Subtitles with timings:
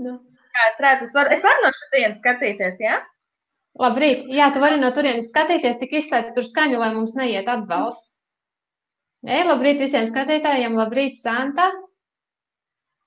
[0.00, 0.18] Nu.
[0.52, 2.96] Jā, es redzu, es varu, es varu no šodienas skatīties, jā?
[2.96, 3.00] Ja?
[3.80, 8.18] Labrīt, jā, tu vari no turienes skatīties, tik izslēdz tur skaņu, lai mums neiet atbalsts.
[9.22, 11.68] Ei, labrīt visiem skatītājiem, labrīt, Santa.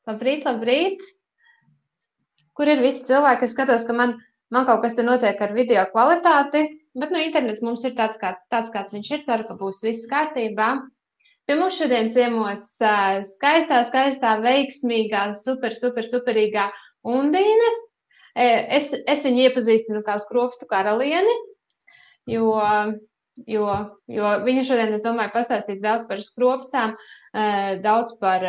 [0.10, 1.04] Labrīt, labrīt.
[2.56, 3.46] Kur ir visi cilvēki?
[3.46, 4.16] Es skatos, ka man,
[4.54, 6.64] man kaut kas te notiek ar video kvalitāti,
[6.96, 9.24] bet nu internets mums ir tāds, kā, tāds kāds viņš ir.
[9.28, 10.70] Ceru, ka būs viss kārtībā.
[11.46, 16.70] Pie mums šodien ciemos uh, skaistā, skaistā, veiksmīgā, super, super, superīgā
[17.06, 17.74] Undīne.
[18.36, 21.36] Es, es viņu iepazīstinu kā skropstu karalieni,
[22.28, 22.50] jo,
[23.48, 23.68] jo,
[24.12, 26.98] jo viņa šodien, es domāju, pastāstīt daudz par skropstām,
[27.86, 28.44] daudz par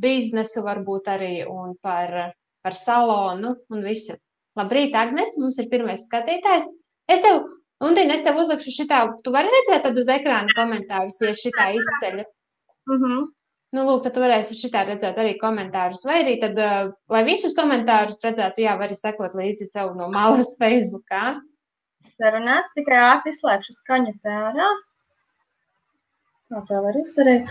[0.00, 2.14] biznesu varbūt arī un par,
[2.64, 4.16] par salonu un visu.
[4.56, 6.70] Labrīt, Agnes, mums ir pirmais skatītājs.
[7.12, 7.42] Es tev,
[7.84, 12.24] Undīna, es tev uzlikšu šitā, tu vari redzēt tad uz ekrāna komentārus, ja šitā izceļ.
[12.86, 13.26] Mm -hmm.
[13.74, 16.04] Nu, lūk, tad varēsi šitā redzēt arī komentārus.
[16.08, 20.54] Vai arī tad, uh, lai visus komentārus redzētu, jā, vari sekot līdzi sev no malas
[20.60, 21.40] Facebookā.
[22.16, 24.68] Sarunāts tikai ātri izslēgšu skaņu tērā.
[26.48, 27.50] Kā tā var izdarīt?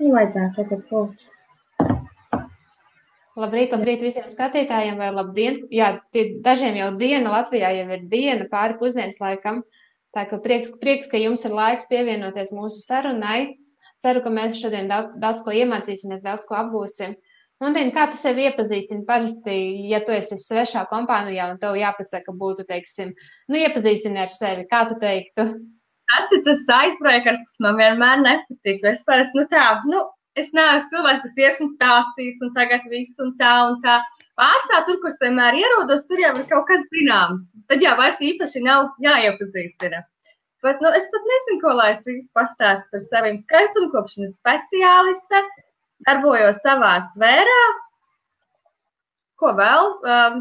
[0.00, 1.28] Nu, vajadzētu tagad būt.
[3.40, 5.62] Labrīt, labrīt visiem skatītājiem, vai labdien.
[5.72, 9.62] Jā, tie, dažiem jau diena, Latvijā jau ir diena pāri pusdienas laikam.
[9.62, 9.79] Uh,
[10.16, 13.56] Tā ka prieks, prieks, ka jums ir laiks pievienoties mūsu sarunai.
[14.02, 17.14] Ceru, ka mēs šodien daudz, daudz ko iemācīsimies, daudz ko apgūsim.
[17.60, 19.04] Mundīna, kā tu sevi iepazīstini?
[19.08, 19.56] Parasti,
[19.90, 23.12] ja tu esi svešā kompānijā un tev jāpasaka, būtu, teiksim,
[23.52, 25.44] nu, iepazīstini ar sevi, kā tu teiktu?
[26.10, 28.80] Tas ir tas aizbreakers, kas man vienmēr nepatīk.
[28.88, 30.00] Es parasti, nu tā, nu,
[30.40, 34.00] es neesmu cilvēks, kas ies un stāstīs un tagad viss un tā un tā.
[34.40, 37.50] Pārstāv tur, kur es vienmēr ierodos, tur jau ir kaut kas zināms.
[37.68, 40.00] Tad jau vairs īpaši nav jāiepazīstina.
[40.64, 45.42] Bet nu, es pat nezinu, ko lai es īsti pastāstu par saviem skaistumkopšanas speciāliste.
[46.08, 47.60] Darbojos savā sfērā.
[49.40, 49.92] Ko vēl?
[50.14, 50.40] Um,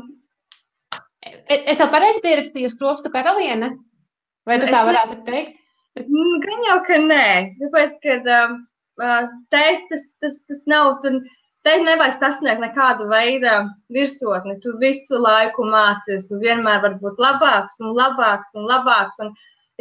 [1.48, 3.74] es tev pareizi pierakstīju skropstu karaliene?
[4.48, 5.60] Vai tu tā varētu teikt?
[6.00, 7.28] Mm, gan jau, ka nē.
[7.60, 8.56] Tāpēc, ka um,
[9.04, 11.20] uh, te tas, tas, tas nav tur
[11.68, 13.54] Te nevajag sasniegt nekādu veidu
[13.96, 14.56] virsotni.
[14.64, 19.20] Tu visu laiku mācies, tu vienmēr vari būt labāks un labāks un labāks.
[19.26, 19.34] Un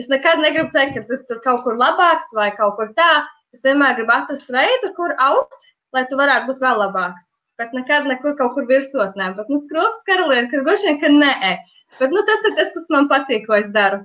[0.02, 3.12] es nekad negribu teikt, ka tas tur kaut kur labāks vai kaut kur tā.
[3.54, 7.30] Es vienmēr gribu atrast veidu, kur augt, lai tu varētu būt vēl labāks.
[7.62, 9.32] Bet nekad nekur kaut kur virsotnē.
[9.38, 11.54] Bet, nu, skrūps karaliene, ka vien, ka nē.
[12.02, 14.02] Bet, nu, tas ir tas, kas man patīk, ko es daru.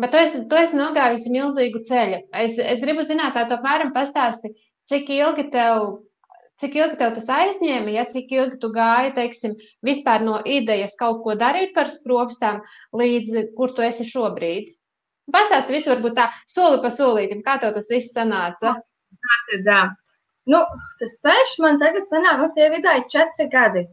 [0.00, 2.24] Bet tu esi, tu esi nogājusi milzīgu ceļu.
[2.44, 4.52] Es, es gribu zināt, tā tu apmēram pastāsti,
[4.88, 5.98] cik ilgi tev
[6.58, 9.54] Cik ilgi tev tas aizņēma, ja cik ilgi tu gāji, teiksim,
[9.86, 12.64] vispār no idejas kaut ko darīt par skropstām,
[12.98, 14.72] līdz kur tu esi šobrīd?
[15.30, 18.74] Pastāsti visu varbūt tā soli pa solītim, kā tev tas viss sanāca?
[19.28, 19.94] Tā tad,
[20.50, 20.64] nu,
[20.98, 23.84] tas ceļš man tagad sanāk, nu, tie vidēji četri gadi.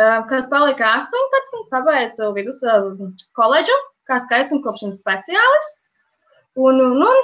[0.00, 2.62] Kad palika 18, pabeidzu vidus
[3.38, 3.76] koledžu
[4.10, 5.90] kā skaitumkopšanas speciālists.
[6.58, 7.18] Un, un, un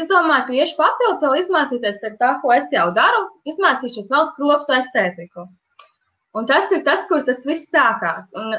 [0.00, 4.76] izdomāju, ka iešu papildus vēl izmācīties par tā, ko es jau daru, izmācīšos vēl skropstu
[4.78, 5.46] estētiku.
[6.36, 8.32] Un tas ir tas, kur tas viss sākās.
[8.40, 8.56] Un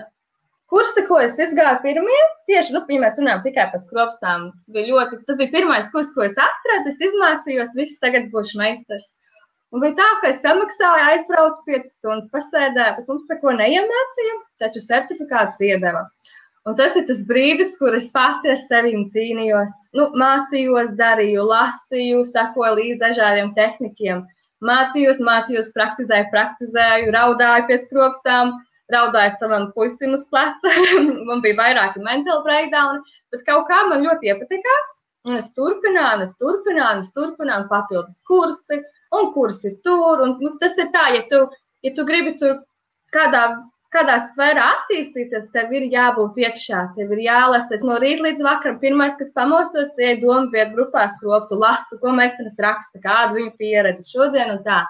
[0.72, 4.90] kursi, ko es izgāju pirmie, tieši, nu, ja mēs runājam tikai par skropstām, tas bija
[4.90, 9.14] ļoti, tas bija pirmais kurs, ko es atceros, es izmācījos, viss tagad būšu meistars.
[9.75, 14.84] Un bija tā, ka es samaksāju, aizbraucu 5 stundas pasēdēju, bet mums neko neiemācīja, taču
[14.86, 16.06] certifikāts iedeva.
[16.67, 22.25] Un tas ir tas brīdis, kur es pati ar sevi cīnījos, nu, mācījos, darīju, lasīju,
[22.28, 24.25] sekoju līdz dažādiem tehnikiem.
[24.67, 28.51] Mācījos, mācījos, praktizēju, praktizēju, raudāju pie skropstām,
[28.91, 30.73] raudāju savam puisim uz pleca.
[31.29, 33.00] man bija vairāki mentāli breakdown,
[33.31, 34.94] bet kaut kā man ļoti iepatikās.
[35.27, 38.81] Un es turpināju, es turpināju, es turpināju, papildus kursi,
[39.16, 40.23] un kursi tur.
[40.25, 41.45] Un, nu, tas ir tā, ja tu,
[41.88, 42.59] ja tu gribi tur
[43.16, 43.47] kādā
[43.96, 47.74] kādā sfērā attīstīties, tev ir jābūt iekšā, tev ir jālasa.
[47.78, 52.14] Es no rīta līdz vakaram pirmais, kas pamostos, ir domu vietu grupā skropstu, lasu, ko
[52.18, 54.84] meitenes raksta, kādu viņu pieredzi šodien un tā.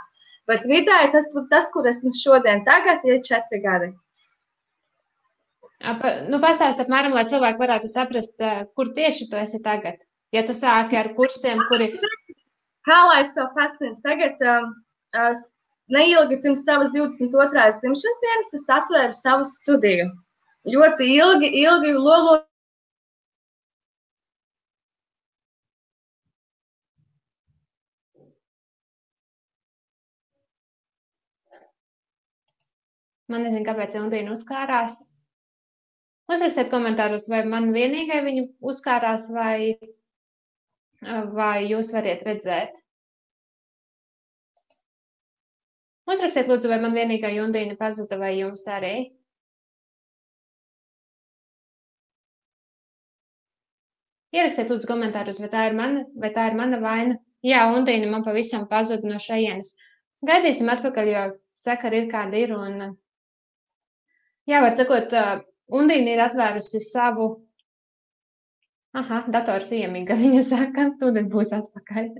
[0.47, 3.91] Bet vidēji tas, tas kur esmu šodien, tagad ir četri gadi.
[5.85, 6.01] Ap,
[6.31, 10.01] nu, pastāst apmēram, lai cilvēki varētu saprast, eh, kur tieši tu esi tagad.
[10.33, 11.91] Ja tu sāki ar kursiem, kuri.
[12.87, 14.01] Kā lai es to pasniedzu?
[14.03, 14.73] Tagad um,
[15.95, 17.79] neilgi pirms savas 22.
[17.81, 20.09] dzimšanas dienas es atvēru savu studiju.
[20.67, 22.37] Ļoti ilgi, ilgi lolo.
[33.27, 34.97] Man nezinu, kāpēc Undīna uzkārās.
[36.31, 39.75] Uzrakstiet komentāros, vai man vienīgai viņu uzkārās, vai,
[41.39, 42.86] vai jūs variet redzēt.
[46.07, 48.93] Uzrakstiet, lūdzu, vai man vienīgā Jundīna pazuda, vai jums arī.
[54.37, 57.17] Ierakstiet, lūdzu, komentārus, vai tā ir mana, vai tā ir mana vaina.
[57.47, 59.73] Jā, Undīna man pavisam pazuda no šejienes.
[60.27, 61.25] Gaidīsim atpakaļ, jo
[61.59, 62.55] sakari ir kāda ir.
[62.55, 62.95] Un,
[64.47, 65.13] jā, var sakot,
[65.77, 67.29] Undīna ir atvērusi savu.
[68.97, 72.13] Aha, dators iemiga, viņa saka, tūdaļ būs atpakaļ.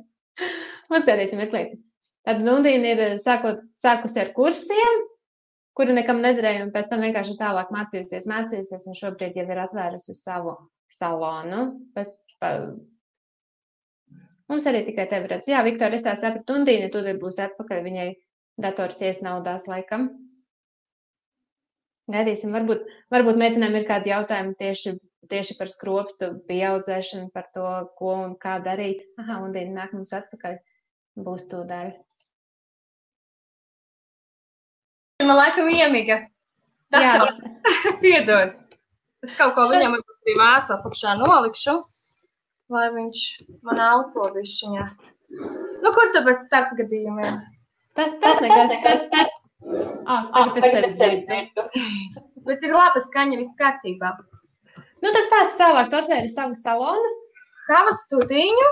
[0.92, 1.87] Uzskatīsim, meklēt.
[2.28, 5.00] Tad Undīna ir sākot, sākusi ar kursiem,
[5.78, 10.16] kuri nekam nederēja, un pēc tam vienkārši tālāk mācījusies, mācījusies, un šobrīd jau ir atvērusi
[10.18, 10.58] savu
[10.92, 11.70] salonu.
[11.96, 12.52] Pēc, pa,
[14.48, 15.50] Mums arī tikai tevi redz.
[15.52, 18.08] Jā, Viktor, es tā sapratu, Undīna tūlīt būs atpakaļ, viņai
[18.64, 20.08] dators iesnaudās laikam.
[22.08, 24.94] Gaidīsim, varbūt, varbūt meitenēm ir kādi jautājumi tieši,
[25.28, 27.68] tieši par skropstu pieaudzēšanu, par to,
[28.00, 29.04] ko un kā darīt.
[29.20, 30.56] Aha, Undīna nāk mums atpakaļ,
[31.28, 31.92] būs tūdaļ.
[35.24, 36.20] Man laikam iemiga.
[36.94, 37.26] Jā,
[38.04, 38.58] Piedod.
[39.26, 41.80] Es kaut ko viņam arī māsā apakšā nolikšu
[42.74, 43.24] lai viņš
[43.68, 45.12] man elpo višķiņās.
[45.84, 47.38] Nu, kur tu bez starpgadījumiem?
[47.98, 49.36] tas, tas nekas, tas, tas.
[50.06, 51.64] Ah, tagad es sevi dzirdu.
[52.48, 54.12] Bet ir laba skaņa, viss kārtībā.
[55.04, 57.14] Nu, tas tās tālāk, tu atvēri savu salonu.
[57.68, 58.68] Savu studiņu,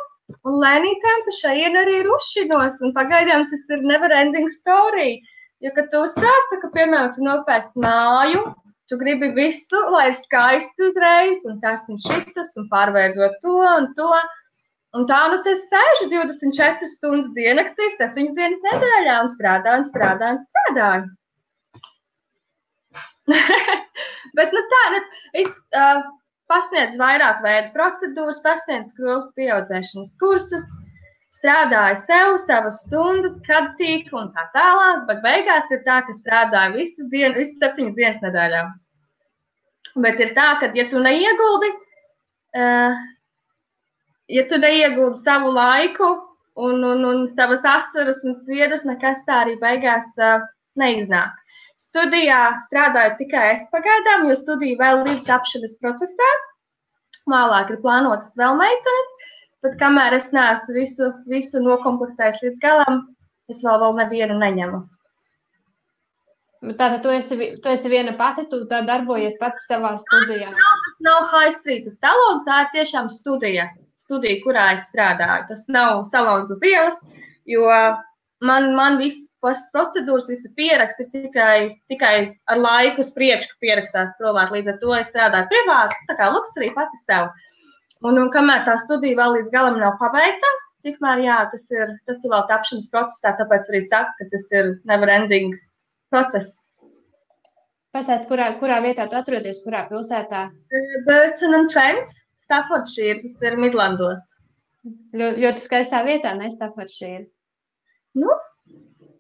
[0.48, 5.18] un lēnītēm pa šajien arī ir uzšinos, un pagaidām tas ir neverending story.
[5.65, 8.44] Jo, kad tu uzstāsti, ka, piemēram, tu nopēc māju,
[8.89, 13.88] Tu gribi visu, lai ir skaisti uzreiz, un tas un šitas, un pārveidot to un
[13.97, 14.09] to.
[14.95, 20.29] Un tā nu tas sēžu 24 stundas diennaktī, 7 dienas nedēļā un strādā un strādā
[20.35, 20.91] un strādā.
[24.38, 25.01] Bet nu tā, nu,
[25.41, 25.50] es
[25.81, 26.06] uh,
[26.53, 30.69] pasniedzu vairāk veidu procedūras, pasniedzu skrostu pieaudzēšanas kursus,
[31.36, 36.80] strādāju sev, savas stundas, kad tīk un tā tālāk, bet beigās ir tā, ka strādāju
[36.80, 38.64] visas dienas, visas septiņas dienas nedēļā.
[40.06, 41.72] Bet ir tā, ka ja tu neieguldi,
[42.60, 43.04] uh,
[44.32, 46.10] ja tu neieguldi savu laiku
[46.56, 50.44] un, un, un savas asaras un sviedrus, nekas tā arī beigās uh,
[50.80, 51.36] neiznāk.
[51.80, 56.30] Studijā strādāju tikai es pagaidām, jo studija vēl ir tapšanas procesā.
[57.28, 59.10] Vēlāk ir plānotas vēl meitenes,
[59.65, 63.00] Bet kamēr es neesmu visu, visu nokomplektējis līdz galam,
[63.50, 64.81] es vēl, vēl nevienu neņemu.
[66.65, 70.50] Tātad tu esi, tu esi viena pati, tu tā darbojies pati savā studijā.
[70.53, 73.67] Nav, tas nav high street salons, tā ir tiešām studija,
[74.01, 75.45] studija, kurā es strādāju.
[75.50, 77.01] Tas nav salons uz ielas,
[77.50, 77.65] jo
[78.45, 79.25] man, man viss
[79.73, 81.57] procedūras, visa pieraksta ir tikai,
[81.91, 82.15] tikai
[82.50, 84.59] ar laiku uz priekšu pierakstās cilvēki.
[84.59, 87.29] Līdz ar to es strādāju privāti, tā kā luks arī pati sev.
[88.03, 90.50] Un, un kamēr tā studija vēl līdz galam nav pabeigta,
[90.86, 94.71] tikmēr jā, tas ir, tas ir vēl tapšanas procesā, tāpēc arī saku, ka tas ir
[94.89, 95.56] never ending
[96.13, 96.65] process.
[97.95, 100.50] Pastāst, kurā, kurā vietā tu atrodies, kurā pilsētā?
[101.07, 102.12] Burton and Trent,
[102.44, 104.33] Staffordshire, tas ir Midlandos.
[105.15, 107.24] Ļo, ļoti skaistā vietā, ne Staffordshire.
[108.19, 108.36] Nu,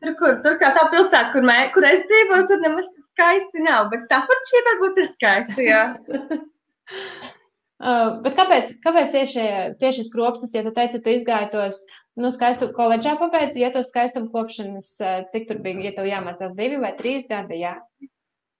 [0.03, 3.87] tur, kur, tur kā tā pilsēta, kur, mē, kur es dzīvoju, tur nemaz skaisti nav,
[3.93, 5.81] bet Staffordshire varbūt ir skaisti, jā.
[7.75, 9.45] Uh, bet kāpēc, kāpēc tieši,
[9.81, 11.81] tieši skropstas, ja tu teici, tu izgāji tos,
[12.15, 16.55] nu, skaistu koledžā pabeidz, ja tu skaistumu kopšanas, uh, cik tur bija, ja tev jāmācās
[16.55, 17.73] divi vai trīs gadi, jā?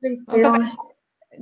[0.04, 0.76] Trīs, Un kāpēc,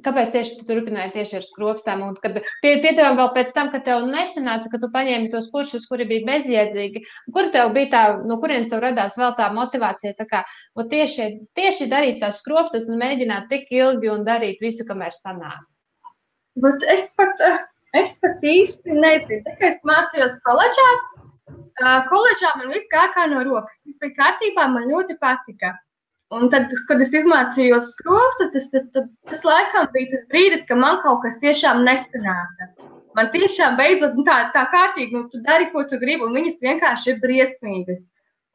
[0.05, 2.05] kāpēc tieši tu turpināji tieši ar skropstām?
[2.05, 5.49] Un kad pie, pie tev vēl pēc tam, kad tev nesanāca, ka tu paņēmi tos
[5.53, 10.13] kursus, kuri bija bezjēdzīgi, kur tev bija tā, no kurienes tev radās vēl tā motivācija,
[10.21, 10.45] tā kā,
[10.77, 15.63] o tieši, tieši darīt tās skropstas un mēģināt tik ilgi un darīt visu, kamēr sanāk?
[16.61, 17.57] Bet es pat, eh,
[17.97, 19.41] es pat īsti nezinu.
[19.47, 20.89] Tā kā es mācījos koledžā,
[21.49, 23.81] eh, koledžā man viss gāja kā no rokas.
[23.85, 25.73] Tas bija kārtībā, man ļoti patika.
[26.33, 30.77] Un tad, kad es izmācījos skrostu, tas, tas, tas, tas laikam bija tas brīdis, kad
[30.81, 32.69] man kaut kas tiešām nesanāca.
[33.17, 36.63] Man tiešām beidzot nu, tā, tā kārtīgi, nu, tu dari, ko tu gribi, un viņas
[36.63, 38.01] vienkārši ir briesmīgas.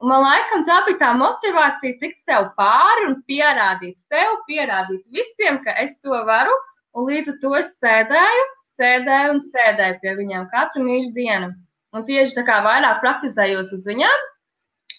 [0.03, 5.59] Un man laikam tā bija tā motivācija tikt sev pāri un pierādīt sev, pierādīt visiem,
[5.63, 6.55] ka es to varu,
[6.97, 8.45] Un līdz ar to es sēdēju,
[8.79, 11.51] sēdēju un sēdēju pie viņiem katru mīļu dienu.
[11.97, 14.25] Un tieši tā kā vairāk praktizējos uz viņām,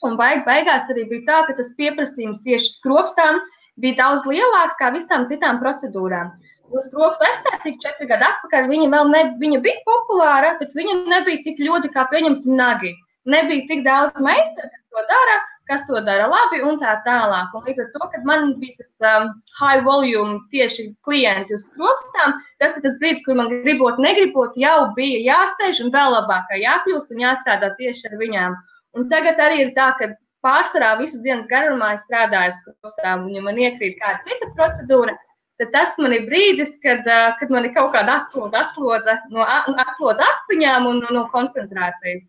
[0.08, 3.41] un beig, beigās arī bija tā, ka tas pieprasījums tieši skropstām
[3.81, 6.31] bija daudz lielāks kā visām citām procedūrām.
[6.69, 11.41] Jo skropstu estētika četri gadi atpakaļ, viņa vēl ne, viņa bija populāra, bet viņa nebija
[11.46, 12.93] tik ļoti kā, pieņemsim, nagi.
[13.29, 15.38] Nebija tik daudz meistaru, kas to dara,
[15.70, 17.54] kas to dara labi un tā tālāk.
[17.56, 22.34] Un līdz ar to, kad man bija tas um, high volume tieši klienti uz krostām,
[22.64, 27.14] tas ir tas brīdis, kur man gribot, negribot, jau bija jāsēž un vēl labāk jākļūst
[27.14, 28.58] un jāstrādā tieši ar viņām.
[28.98, 30.10] Un tagad arī ir tā, ka
[30.46, 35.14] pārsvarā visas dienas garumā es strādāju skrostā, un ja man iekrīt kāda cita procedūra,
[35.60, 37.06] tad tas man ir brīdis, kad,
[37.40, 42.26] kad man ir kaut kāda atslodze, atslodze no atslodze atspiņām un no koncentrācijas.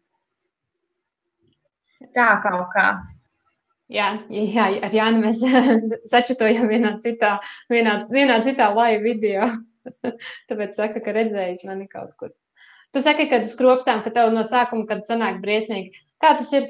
[2.17, 2.87] Tā kaut kā.
[3.91, 5.41] Jā, jā, ar Jānu mēs
[6.13, 7.39] sačatojam vienā citā,
[7.73, 9.49] vienā, vienā citā live video.
[10.51, 12.31] Tāpēc saka, ka redzējis mani kaut kur.
[12.95, 16.05] Tu saki, ka skroptām, ka tev no sākuma, kad sanāk briesmīgi.
[16.23, 16.69] Kā tas ir?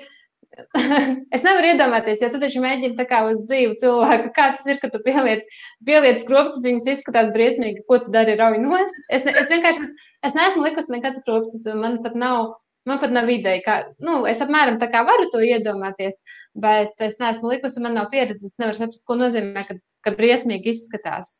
[1.34, 4.32] es nevaru iedomāties, jo tu taču mēģini tā kā uz dzīvu cilvēku.
[4.36, 5.44] Kā tas ir, ka tu pieliec,
[5.86, 8.96] pieliec skropstas, viņas izskatās briesmīgi, ko tu dari, rauj nost?
[9.12, 9.92] Es, ne, es vienkārši,
[10.26, 12.56] es neesmu likusi nekad skropstas, un man pat nav
[12.88, 16.22] Man pat nav ideja, kā, nu, es apmēram tā kā varu to iedomāties,
[16.56, 20.72] bet es neesmu likusi, man nav pieredzes, es nevaru saprast, ko nozīmē, kad, kad briesmīgi
[20.72, 21.34] izskatās.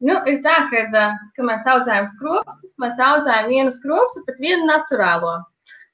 [0.00, 0.86] Nu, ir tā, ka,
[1.36, 5.34] kad mēs audzējam skropstus, mēs audzējam vienu skropstu, bet vienu naturālo.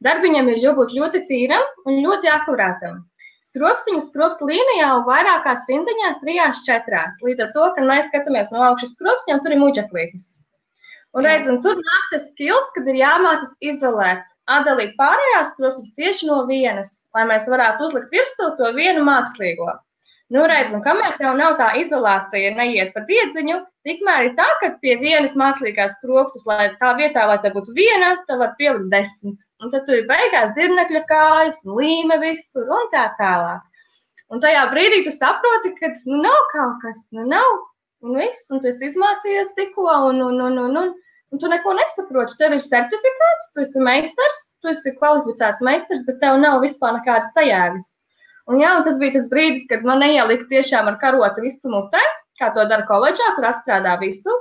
[0.07, 3.03] Darbiņam ir jābūt ļoti tīram un ļoti akurātam.
[3.51, 7.19] Skropstiņas skropstu līnijā jau vairākās rindiņās, trijās, četrās.
[7.27, 10.27] Līdz ar to, kad mēs skatāmies no augšas skropstiņām, tur ir muģeklītis.
[11.17, 16.45] Un reizēm tur nāk tas skills, kad ir jāmācas izolēt atdalīt pārējās krustiņas tieši no
[16.51, 19.75] vienas, lai mēs varētu uzlikt virsū to vienu mākslīgo.
[20.35, 24.73] Nu, redz, un kamēr tev nav tā izolācija, neiet pa diedziņu, tikmēr ir tā, ka
[24.83, 29.47] pie vienas mākslīgās kropstas, lai tā vietā, lai te būtu viena, tev var pielikt desmit.
[29.63, 33.63] Un tad tur ir beigās zirnekļa kājas, līme visur, un tā tālāk.
[34.35, 37.53] Un tajā brīdī tu saproti, ka, nu, nav kaut kas, nu, nav,
[38.03, 40.95] un viss, un tu esi izmācījies tikko, un, un, un, un, un, un
[41.35, 42.37] tu neko nesaproti.
[42.41, 47.35] Tev ir certifikāts, tu esi meistars, tu esi kvalificēts meistars, bet tev nav vispār nekādas
[47.37, 47.89] sajēgas.
[48.47, 52.03] Un, jā, un tas bija tas brīdis, kad man neielika tiešām ar karotu visu mutē,
[52.39, 54.35] kā to dara koledžā, kur atstrādā visu.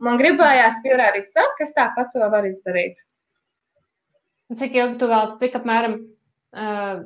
[0.00, 2.96] Man gribējās pierādīt sev, kas tāpat to var izdarīt.
[4.56, 5.98] Cik ilgi tu vēl, cik apmēram,
[6.56, 7.02] uh,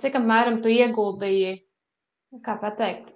[0.00, 1.56] cik apmēram tu ieguldīji,
[2.46, 3.10] kā pateikt,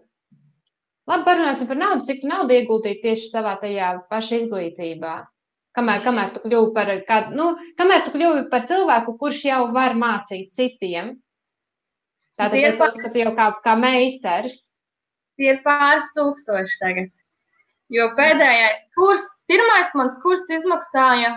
[1.06, 2.02] Labi, parunāsim par naudu.
[2.08, 5.14] Cik naudu ieguldīji tieši savā tajā paša izglītībā?
[5.76, 9.96] Kamēr, kamēr, tu kļuvi par, kā, nu, kamēr tu kļuvi par cilvēku, kurš jau var
[9.98, 11.10] mācīt citiem.
[12.40, 14.56] Tātad es to skatu jau kā, kā meistars.
[15.36, 17.10] Tie ir pāris tūkstoši tagad.
[17.92, 21.34] Jo pēdējais kurs, pirmais mans kurs izmaksāja,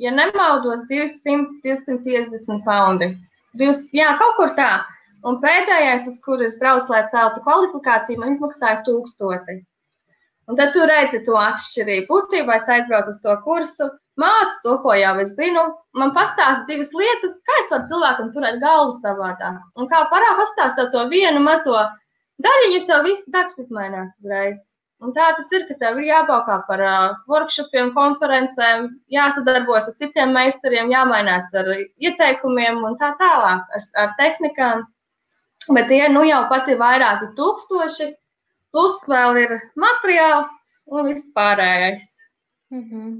[0.00, 3.10] ja nemaldos, 200, 250 poundi.
[3.60, 4.70] 200, jā, kaut kur tā.
[5.26, 9.58] Un pēdējais, uz kuru es braucu, lai celtu kvalifikāciju, man izmaksāja tūkstoti.
[10.50, 12.08] Un tad tu redzi to atšķirību.
[12.10, 13.86] Būtībā es aizbraucu uz to kursu,
[14.18, 15.62] mācu to, ko jau es zinu.
[16.00, 19.60] Man pastāsta divas lietas, kā es varu cilvēkam turēt galvu savādāk.
[19.78, 21.84] Un kā parā pastāsta to vienu mazo
[22.42, 24.64] daļiņu, tev viss darbs izmainās uzreiz.
[25.00, 30.34] Un tā tas ir, ka tev ir jābaukā par uh, workshopiem, konferencēm, jāsadarbojas ar citiem
[30.36, 34.82] meistariem, jāmainās ar ieteikumiem un tā tālāk, ar, ar tehnikām.
[35.76, 38.10] Bet tie nu jau pat ir vairāki tūkstoši,
[38.74, 40.50] Plus vēl ir materiāls
[40.90, 42.06] un viss pārējais.
[42.70, 43.14] Mm -hmm.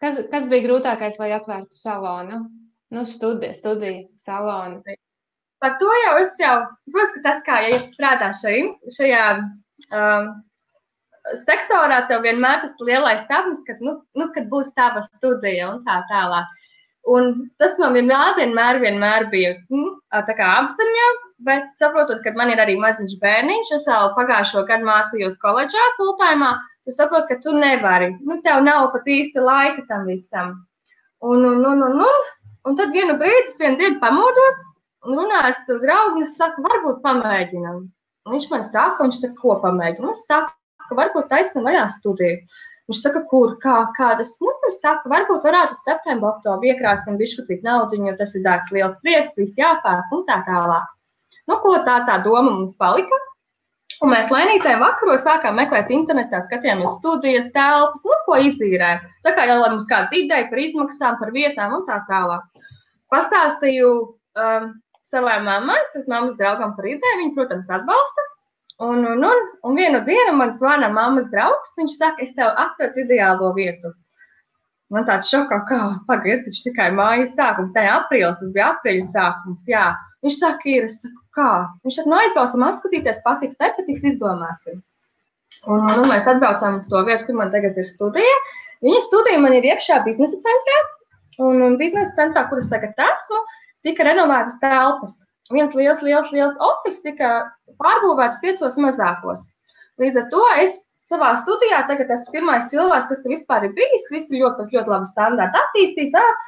[0.00, 2.44] kas, kas bija grūtākais, lai atvērtu salonu?
[2.92, 4.82] Nu, studija, studija, salonu.
[5.62, 6.56] Par to jau es jau,
[6.92, 8.64] protams, ka tas, kā ja strādā šajā,
[8.96, 10.32] šajā um,
[11.46, 16.02] sektorā, tev vienmēr tas lielais sapnis, ka, nu, nu, kad būs tava studija un tā
[16.10, 16.50] tālāk.
[17.10, 21.08] Un tas man vienmēr, vienmēr, vienmēr bija nu, tā kā apziņā,
[21.42, 26.50] Bet saprotot, ka man ir arī maziņš bērniņš, es vēl pagājušo gadu mācījos koledžā fulltime,
[26.86, 28.12] tu saproti, ka tu nevari.
[28.28, 30.52] Nu, tev nav pat īsti laika tam visam.
[31.30, 32.30] Un, un, un, un, un,
[32.68, 34.62] un tad vienu brīdi es vienu dienu pamodos
[35.02, 37.82] un runāju ar savu draugu, un es saku, varbūt pamēģinam.
[38.22, 40.14] Un viņš man saka, viņš saka, ko pamēģinam.
[40.14, 40.54] Es saku,
[40.86, 42.38] ka varbūt taisnām vajā studiju.
[42.92, 47.46] Viņš saka, kur, kā, kādas, nu, viņš saka, varbūt varētu uz septembra, oktobru iekrāsim bišku
[47.48, 50.90] cik naudiņu, jo tas ir dārgs liels prieks, viss jāpērk un tā tālāk.
[51.48, 53.16] Nu, ko tā tā doma mums palika?
[54.04, 59.08] Un mēs lēnītēm vakaros sākām meklēt internetā, skatījāmies studijas telpas, nu, ko izīrēt.
[59.24, 62.68] Tā kā jau mums kāda ideja par izmaksām, par vietām un tā tālāk.
[63.14, 63.94] Pastāstīju
[64.36, 64.68] um,
[65.08, 68.28] savai mammai, es mammas draugam par ideju, viņa, protams, atbalsta.
[68.80, 73.04] Un, un, un, un vienu dienu man zvana mammas draugs, viņš saka, es tev atradu
[73.04, 73.92] ideālo vietu.
[74.92, 79.06] Man tāds šokā, kā pagaidi, taču tikai mājas sākums, tā ir aprīlis, tas bija aprīļa
[79.12, 79.84] sākums, jā.
[80.24, 81.50] Viņš saka, ir, es saku, kā?
[81.84, 84.82] Viņš saka, nu aizbraucam atskatīties, patiks, nepatiks, izdomāsim.
[85.62, 88.36] Un, nu, mēs atbraucām uz to vietu, kur man tagad ir studija.
[88.84, 90.78] Viņa studija man ir iekšā biznesa centrā,
[91.46, 93.42] un, un biznesa centrā, kur es tagad esmu,
[93.86, 95.20] tika renovētas telpas.
[95.50, 97.32] Viens liels, liels, liels ofis tika
[97.82, 99.42] pārbūvēts piecos mazākos.
[100.00, 100.78] Līdz ar to es
[101.10, 104.08] savā studijā tagad esmu pirmais cilvēks, kas te vispār ir bijis.
[104.14, 106.42] Viss ir ļoti, ļoti labi standarti attīstīts,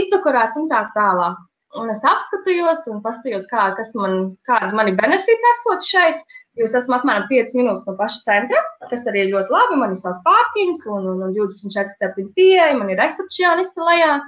[0.00, 1.42] izdekorēts un tā tālāk.
[1.74, 3.64] un es apskatījos un paskatījos, kā,
[3.98, 4.12] man,
[4.46, 6.20] kādi mani benefiti esot šeit.
[6.54, 8.60] Jo es esmu apmēram 5 minūtes no paša centra,
[8.90, 9.78] kas arī ir ļoti labi.
[9.80, 14.20] Man ir savs pārkings, un, un, un 24 stūri pieeja, man ir recepcionista lejā.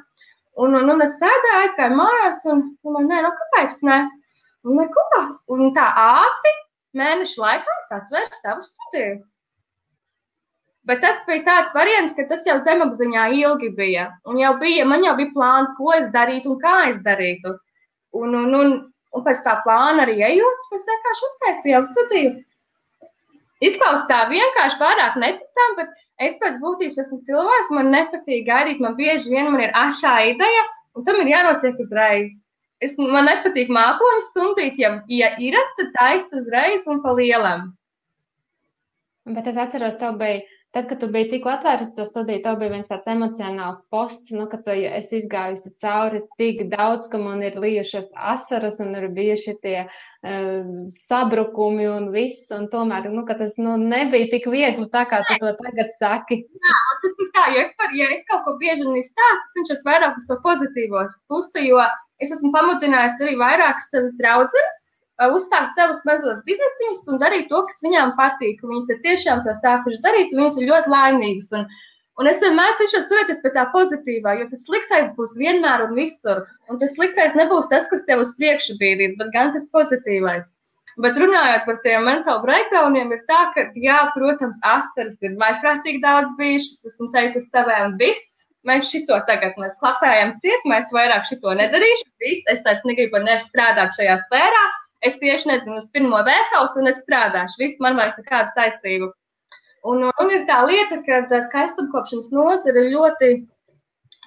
[0.56, 3.98] Un, un, un es sēdēju, aizgāju mājās, un, un man nē, no kāpēc ne?
[4.66, 5.06] Un neko.
[5.52, 6.52] Un tā ātri
[6.96, 9.18] mēnešu laikā es atvēru savu studiju.
[10.86, 14.06] Bet tas bija tāds variants, ka tas jau zemapziņā ilgi bija.
[14.30, 17.56] Un jau bija, man jau bija plāns, ko es darītu un kā es darītu.
[18.16, 18.75] Un, un, un,
[19.12, 22.36] un pēc tā plāna arī ejot, mēs vienkārši uztaisījām studiju.
[23.64, 28.96] Izklausās tā vienkārši pārāk neticami, bet es pēc būtības esmu cilvēks, man nepatīk gaidīt, man
[28.98, 32.34] bieži vien man ir ašā ideja, un tam ir jānotiek uzreiz.
[32.84, 37.70] Es, man nepatīk mākoņu stundīt, ja, ja ir, tad taisa uzreiz un pa lielam.
[39.32, 40.44] Bet es atceros, tev bija
[40.76, 44.45] Tad, kad tu biji tikko atvērus to studiju, tev bija viens tāds emocionāls posts, nu,
[44.52, 49.54] ka tu esi izgājusi cauri tik daudz, ka man ir lijušas asaras un ir bijuši
[49.62, 55.06] tie uh, sabrukumi un viss, un tomēr, nu, ka tas, nu, nebija tik viegli tā,
[55.09, 56.42] kā tu to tagad saki.
[56.45, 59.56] Jā, tas ir tā, jo es, par, ja es kaut ko bieži un stāstu, es
[59.56, 61.80] cenšos vairāk uz to pozitīvos pusi, jo
[62.21, 64.86] es esmu pamudinājis arī vairākas savas draudzenes,
[65.25, 68.61] uzsākt savus mazos biznesiņus un darīt to, kas viņām patīk.
[68.61, 71.49] Viņas ir tiešām to sākušas darīt, un viņas ir ļoti laimīgas.
[71.56, 71.64] Un,
[72.20, 76.44] un es vienmēr cenšos turēties pie tā pozitīvā, jo tas sliktais būs vienmēr un visur.
[76.68, 80.52] Un tas sliktais nebūs tas, kas tev uz priekšu bīdīs, bet gan tas pozitīvais.
[81.00, 86.32] Bet runājot par tiem mentālu breakdowniem, ir tā, ka, jā, protams, asaras ir vaiprātīgi daudz
[86.38, 86.88] bijušas.
[86.92, 88.32] Esmu teikusi saviem viss.
[88.66, 92.08] Mēs šito tagad, mēs klapējam ciet, mēs vairāk šito nedarīšu.
[92.25, 94.64] Viss, es vairs negribu ar nevi strādāt šajā sfērā
[95.05, 97.61] es tieši nezinu uz pirmo veikalu un es strādāšu.
[97.62, 99.11] Viss man vairs nekādu saistību.
[99.87, 103.33] Un, un ir tā lieta, ka skaistumkopšanas nozara ir ļoti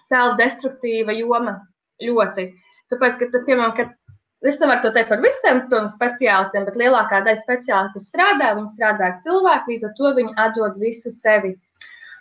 [0.10, 1.58] self-destruktīva joma.
[2.00, 2.46] Ļoti.
[2.94, 7.20] Tāpēc, ka, tad, piemēram, kad es nevaru to teikt par visiem, protams, speciālistiem, bet lielākā
[7.26, 11.58] daļa speciālistu strādā, viņi strādā ar cilvēku, līdz ar to viņi atdod visu sevi.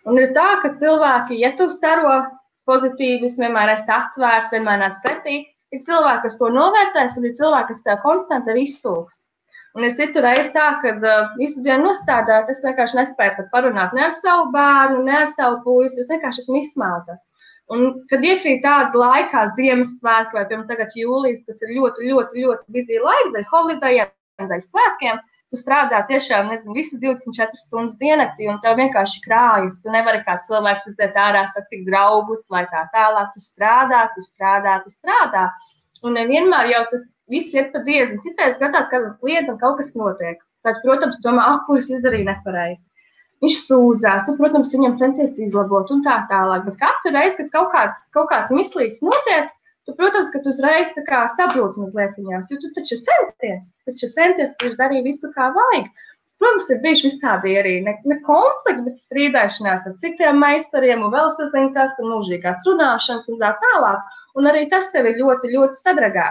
[0.08, 2.16] Un ir tā, ka cilvēki, ja tu staro
[2.68, 5.44] pozitīvus, vienmēr esi atvērts, vienmēr nāc pretī,
[5.76, 9.18] Ir cilvēki, kas to novērtēs, un ir cilvēki, kas tā konstanti arī izsūks.
[9.76, 13.92] Un ir citur reiz tā, ka uh, visu dienu nostādāt, es vienkārši nespēju pat parunāt
[13.94, 17.18] ne ar savu bērnu, ne ar savu puisi, es vienkārši esmu izsmelta.
[17.74, 22.76] Un, kad iekrīt tāda laikā, Ziemassvētku vai, piemēram, tagad jūlijas, kas ir ļoti, ļoti, ļoti
[22.78, 28.60] bizija laiks, dēļ holidajiem, dēļ svētkiem, tu strādā tiešām, nezinu, visas 24 stundas diennaktī, un
[28.64, 29.80] tev vienkārši krājas.
[29.82, 33.32] Tu nevari kā cilvēks iziet ārā, satikt draugus vai tā tālāk.
[33.34, 35.48] Tu strādā, tu strādā, tu strādā.
[36.04, 38.20] Un nevienmēr jau tas viss ir pa diezgan.
[38.24, 40.38] Citreiz gadās, ka lietam kaut kas notiek.
[40.66, 42.84] Tad, protams, domā, ah, ko es izdarīju nepareizi.
[43.42, 46.64] Viņš sūdzās, tu, protams, viņam centies izlabot un tā tālāk.
[46.66, 49.52] Bet katru reizi, kad kaut kāds, kaut kāds mislīgs notiek,
[49.88, 50.92] tu, protams, ka tu uzreiz
[51.38, 55.88] sabrūc mazliet viņās, jo tu taču centies, taču centies, tu darīji visu, kā vajag.
[56.38, 61.32] Protams, ir bijuši visādi arī ne, ne konflikti, bet strīdēšanās ar citiem meistariem un vēl
[61.38, 64.12] sazina kas un mūžīgās runāšanas un tā tālāk.
[64.38, 66.28] Un arī tas tevi ļoti, ļoti sadragā.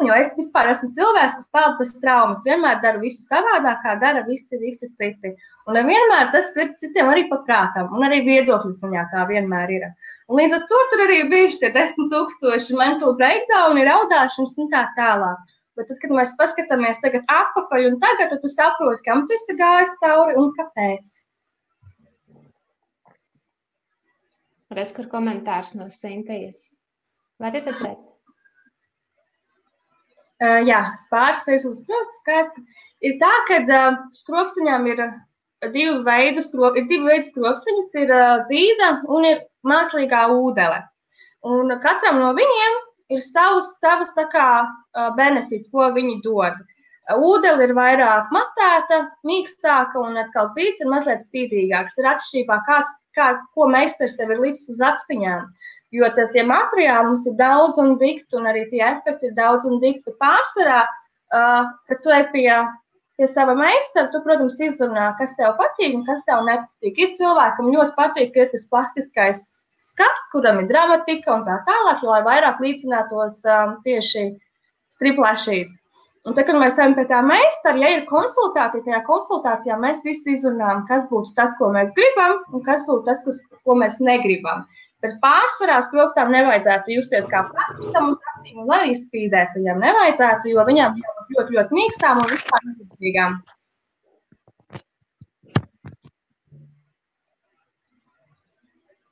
[0.00, 4.24] Jo es vispār esmu cilvēks, kas peld pēc traumas, vienmēr daru visu savādāk, kā dara
[4.26, 5.36] visi, visi citi.
[5.70, 9.84] Un vienmēr tas ir citiem arī paprātam, un arī viedokļu ziņā tā vienmēr ir.
[10.26, 14.72] Un līdz ar to tur arī bijuši tie desmit tūkstoši mental breakdown, ir audāšanas un
[14.74, 15.52] tā tālāk.
[15.78, 19.56] Bet tad, kad mēs paskatāmies tagad atpakaļ un tagad, tad tu saproti, kam tu esi
[19.56, 21.14] gājis cauri un kāpēc.
[24.76, 26.72] Redz, kur komentārs no Sintējas.
[27.40, 28.00] Vari redzēt?
[30.42, 30.80] Uh, jā,
[31.12, 32.64] pāris reizes uz skaisti.
[33.06, 35.04] Ir tā, ka uh, skropstiņām ir
[35.70, 38.14] divi veidi, skro, ir divi veidi skropstiņas, ir
[38.48, 40.80] zīda un ir mākslīgā ūdele.
[41.46, 42.78] Un katram no viņiem
[43.14, 44.48] ir savs, savas tā kā
[45.18, 46.58] benefits, ko viņi dod.
[47.10, 51.98] Ūdele ir vairāk matēta, mīkstāka un atkal zīts ir mazliet spīdīgāks.
[51.98, 55.48] Ir atšķirībā, kāds, kā, ko meistars tev ir līdz uz atspiņām.
[55.92, 59.66] Jo tas tie materiāli mums ir daudz un dikti, un arī tie efekti ir daudz
[59.68, 60.14] un dikti.
[60.22, 62.46] Pārsvarā, uh, kad tu ej pie,
[63.18, 67.00] pie sava meistara, tu, protams, izrunā, kas tev patīk un kas tev nepatīk.
[67.04, 69.44] Ir cilvēkam ļoti patīk, ka ir tas plastiskais
[69.82, 74.28] skats, kuram ir dramatika un tā tālāk, lai vairāk līdzinātos um, tieši
[74.94, 75.78] striplēšīs.
[76.22, 80.36] Un tad, kad mēs ejam pie tā meistara, ja ir konsultācija, tajā konsultācijā mēs visi
[80.36, 84.62] izrunājam, kas būtu tas, ko mēs gribam, un kas būtu tas, kas, ko mēs negribam.
[85.02, 90.66] Bet pārsvarā skropstām nevajadzētu justies kā plastistam uz acīm, un arī spīdēt viņam nevajadzētu, jo
[90.70, 93.38] viņām jau ļoti, ļoti mīkstām un vispār nepatīkām.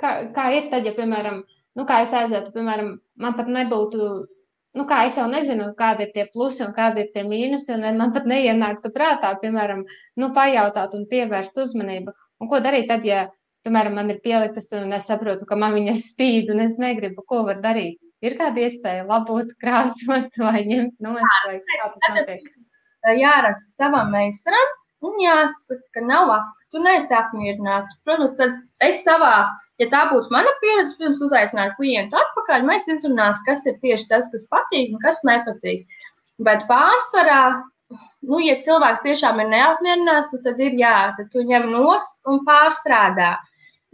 [0.01, 1.43] Kā, kā ir tad, ja, piemēram,
[1.75, 4.13] nu, kā es aizietu, piemēram, man pat nebūtu
[4.79, 7.99] nu kā es jau nezinu, kādi ir tie plusi un kādi ir tie mīnusi, un
[7.99, 9.85] man pat neienāktu prātā, piemēram,
[10.21, 12.15] nu, pajautāt un pievērst uzmanību.
[12.41, 13.27] Un ko darīt tad, ja,
[13.67, 17.43] piemēram, man ir pieliktas un es saprotu, ka man viņas spīd un es negribu, ko
[17.49, 17.99] var darīt?
[18.25, 22.51] Ir kāda iespēja labot, krāsot vai ņemt nost, vai kā tas notiek?
[23.17, 24.75] Jāraksta savam meistaram
[25.09, 26.35] un jāsaka, ka nav,
[26.73, 27.97] tu neesi apmierināts.
[28.05, 29.33] Protams, tad es savā
[29.81, 34.27] Ja tā būtu mana pieredze, pirms uzaicināt klientu atpakaļ, mēs izrunātu, kas ir tieši tas,
[34.33, 35.87] kas patīk un kas nepatīk.
[36.45, 37.43] Bet pārsvarā,
[38.29, 42.43] nu, ja cilvēks tiešām ir neapmierināts, nu, tad ir jā, tad tu ņem nost un
[42.49, 43.39] pārstrādā.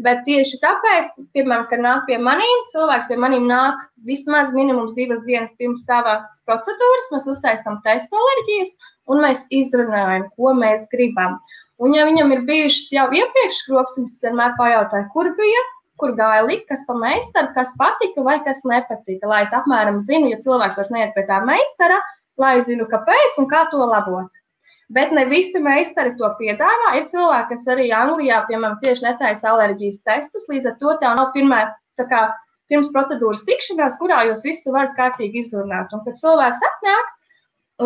[0.03, 5.23] Bet tieši tāpēc, piemēram, kad nāk pie maniem, cilvēks pie maniem nāk vismaz minimums divas
[5.25, 8.75] dienas pirms savas procedūras, mēs uztaisām testu alerģijas
[9.09, 11.39] un mēs izrunājam, ko mēs gribam.
[11.83, 15.65] Un, ja viņam ir bijušas jau iepriekš skrops, es vienmēr pajautāju, kur bija,
[16.01, 20.31] kur gāja likt, kas pa meistaru, kas patika vai kas nepatika, lai es apmēram zinu,
[20.33, 22.01] ja cilvēks vairs neiet pie tā meistara,
[22.41, 24.43] lai zinu, kāpēc un kā to labot.
[24.97, 26.93] Bet ne visi meistari to piedāvā.
[26.97, 31.33] Ir cilvēki, kas arī Anglijā, piemēram, tieši netaisa alerģijas testus, līdz ar to tev nav
[31.35, 31.63] pirmā,
[31.99, 32.21] tā kā
[32.71, 35.91] pirms procedūras tikšanās, kurā jūs visu varat kārtīgi izrunāt.
[35.93, 37.11] Un kad cilvēks atnāk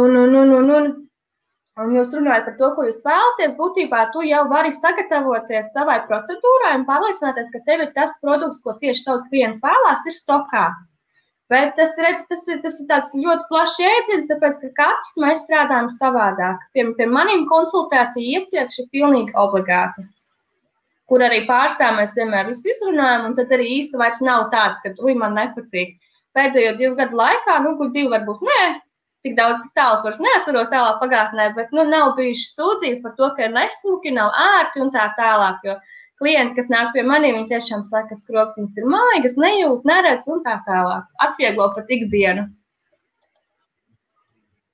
[0.03, 0.91] un, un, un, un, un
[1.85, 6.77] un jūs runājat par to, ko jūs vēlaties, būtībā tu jau vari sagatavoties savai procedūrai
[6.79, 10.69] un pārliecināties, ka tev ir tas produkts, ko tieši tavs klients vēlās, ir stokā.
[11.51, 15.41] Bet tas, redz, tas, ir, tas ir tāds ļoti plašs jēdziens, tāpēc, ka katrs mēs
[15.49, 16.61] strādājam savādāk.
[16.77, 20.05] Pie, pie maniem konsultācija iepriekš ir pilnīgi obligāti,
[21.11, 24.95] kur arī pārstāv mēs vienmēr visu izrunājam, un tad arī īsti vairs nav tāds, ka,
[25.03, 25.97] ui, man nepatīk.
[26.39, 28.63] Pēdējo divu gadu laikā, nu, kur divi varbūt nē,
[29.27, 33.47] tik daudz tālus vairs neatceros tālāk pagātnē, bet nu, nav bijušas sūdzības par to, ka
[33.47, 35.61] ir nesmuki, nav ērti un tā tālāk.
[35.67, 35.77] Jo
[36.21, 40.43] klienti, kas nāk pie maniem, viņi tiešām saka, ka skropsnes ir maigas, nejūt, neredz un
[40.45, 41.07] tā tālāk.
[41.27, 42.47] Atvieglo pat ikdienu.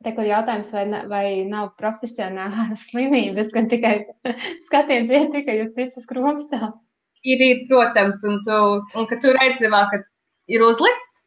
[0.07, 3.97] Te, kur jautājums, vai, vai nav profesionālās slimības, gan tikai
[4.69, 6.73] skaties iet tikai uz citas kropstā?
[7.27, 8.59] Ir, ir, protams, un tu,
[8.95, 10.03] un ka tu redzi vēl, ka
[10.53, 11.23] ir uzlikts,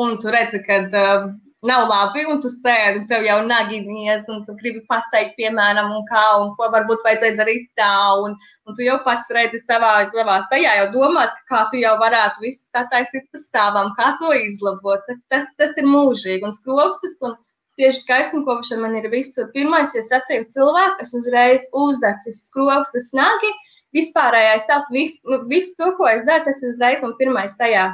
[0.00, 1.26] un tu redzi, ka uh,
[1.62, 6.02] nav labi, un tu sēdi, un tev jau naginies, un tu gribi pateikt, piemēram, un
[6.08, 7.92] kā, un ko varbūt vajadzēja darīt tā,
[8.24, 8.34] un,
[8.66, 12.66] un tu jau pats redzi savā, savā sejā, jau domās, kā tu jau varētu visu
[12.74, 15.06] tā taisīt pa stāvam, kā to izlabot.
[15.30, 17.38] Tas, tas ir mūžīgi, un skropstas, un
[17.78, 19.46] tieši skaistumkopšana man ir visur.
[19.54, 23.54] Pirmais, ja satieku cilvēku, es uzreiz uzdecis skropstas nagi,
[23.94, 27.92] vispārējais tās, visu, nu, visu to, ko es daru, tas uzreiz man pirmais tajā.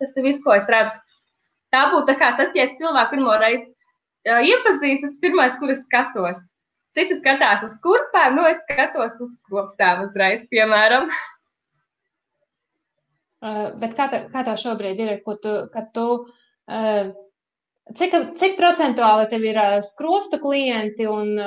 [0.00, 0.96] Tas ir viss, ko es redzu.
[1.74, 5.70] Tā būtu tā kā tas, ja es cilvēku pirmo reizi uh, iepazīstu, tas pirmais, kur
[5.74, 6.40] es skatos.
[6.94, 11.06] Citi skatās uz kurpēm, nu es skatos uz skopstām uzreiz, piemēram.
[13.40, 17.12] Uh, bet kā, tā, kā tā šobrīd ir, ko tu, kad tu, uh,
[17.96, 21.38] cik, cik procentuāli tev ir uh, skropstu klienti un,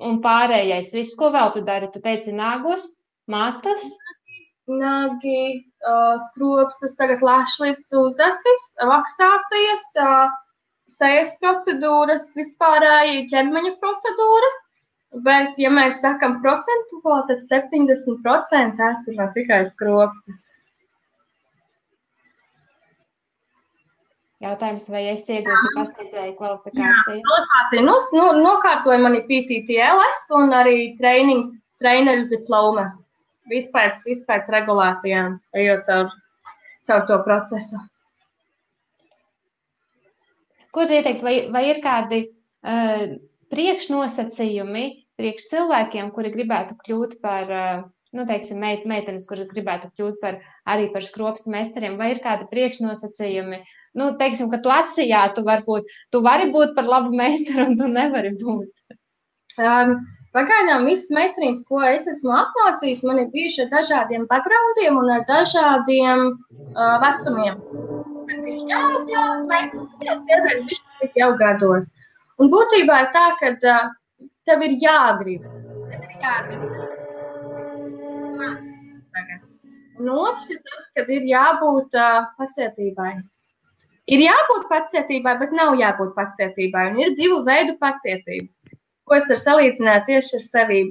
[0.00, 1.92] un pārējais viss, ko vēl tu dari?
[1.92, 2.88] Tu teici nāgus,
[3.30, 3.84] matus?
[4.66, 5.66] Nagi,
[6.26, 10.34] skropstas, tagad lašlifts uz acis, vaksācijas, uh,
[10.90, 14.62] sejas procedūras, vispārēji ķermeņa procedūras.
[15.26, 20.42] Bet, ja mēs sakam procentuāli, tad 70% tās ir tikai skropstas.
[24.44, 27.22] Jautājums, vai es iegūstu pasniedzēju kvalifikāciju?
[27.24, 32.90] Kvalifikāciju nu, nu, nokārtoju mani PTTLS un arī training, traineris diploma
[33.50, 36.14] vispēc, vispēc regulācijām, ejot caur,
[36.88, 37.80] caur to procesu.
[40.74, 43.16] Ko tu ieteikt, vai, vai ir kādi uh,
[43.54, 50.20] priekšnosacījumi priekš cilvēkiem, kuri gribētu kļūt par, uh, nu, teiksim, meit, meitenes, kuras gribētu kļūt
[50.20, 53.62] par arī par skropstu meistariem, vai ir kādi priekšnosacījumi?
[53.96, 57.88] Nu, teiksim, ka tu atsijā, tu varbūt, tu vari būt par labu meistaru un tu
[57.88, 58.98] nevari būt.
[59.56, 59.96] Um,
[60.36, 65.22] Pagaidām visas meitenes, ko es esmu apmācījis, man ir bijuši ar dažādiem backgroundiem un ar
[65.30, 67.62] dažādiem uh, vecumiem.
[68.72, 71.88] Jaunas, jaunas meitenes, jau sievietes, viņš jau gados.
[72.36, 73.88] Un būtībā ir tā, ka uh,
[74.44, 75.48] tev ir jāgrib.
[75.94, 76.68] Tev ir jāgrib.
[79.96, 83.14] Un otrs ir tas, ka ir jābūt uh, pacietībai.
[84.12, 86.90] Ir jābūt pacietībai, bet nav jābūt pacietībai.
[86.92, 88.65] Un ir divu veidu pacietības
[89.06, 90.82] ko es varu salīdzināt tieši ar sevi.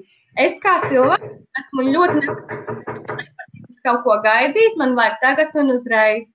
[0.46, 6.32] Es kā cilvēks esmu ļoti nepatīkams kaut ko gaidīt, man vajag tagad un uzreiz.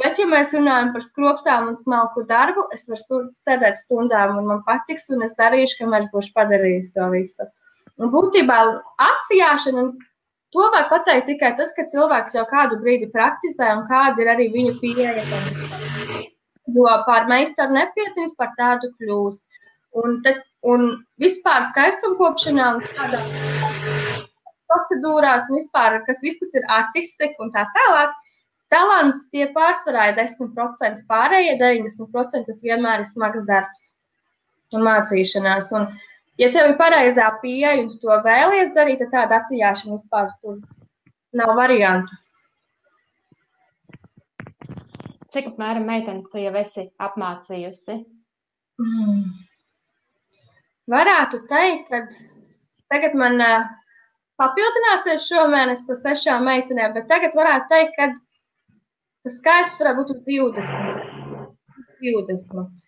[0.00, 4.62] Bet, ja mēs runājam par skropstām un smalku darbu, es varu sēdēt stundām, un man
[4.68, 7.48] patiks, un es darīšu, kamēr būšu padarījis to visu.
[8.00, 8.56] Un būtībā
[9.04, 9.84] atsijāšana,
[10.56, 14.48] to var pateikt tikai tad, kad cilvēks jau kādu brīdi praktizē un kāda ir arī
[14.54, 15.26] viņa pieeja.
[16.72, 19.42] jo par meistaru nepieciņas par tādu kļūst.
[20.00, 20.32] Un, te,
[20.64, 20.86] un
[21.20, 23.22] vispār skaistumkopšanā un tādā
[24.72, 28.14] procedūrās, un vispār, kas viss, kas ir artistika un tā tālāk,
[28.72, 33.90] talants tie pārsvarā ir 10%, pārējie 90% tas vienmēr ir smags darbs
[34.72, 35.70] un mācīšanās.
[35.76, 35.88] Un,
[36.40, 40.60] ja tev ir pareizā pieeja un tu to vēlies darīt, tad tāda atsijāšana vispār tur
[41.36, 42.16] nav variantu.
[45.32, 48.02] Cik apmēram meitenes tu jau esi apmācījusi?
[48.80, 49.22] Mm.
[50.92, 52.06] Varētu teikt, ka
[52.92, 53.40] tagad man
[54.40, 58.08] papildināsies šomēnes pa sešām meitenēm, bet tagad varētu teikt, ka
[59.24, 61.06] tas skaits varētu būt uz 20.
[62.02, 62.82] 20.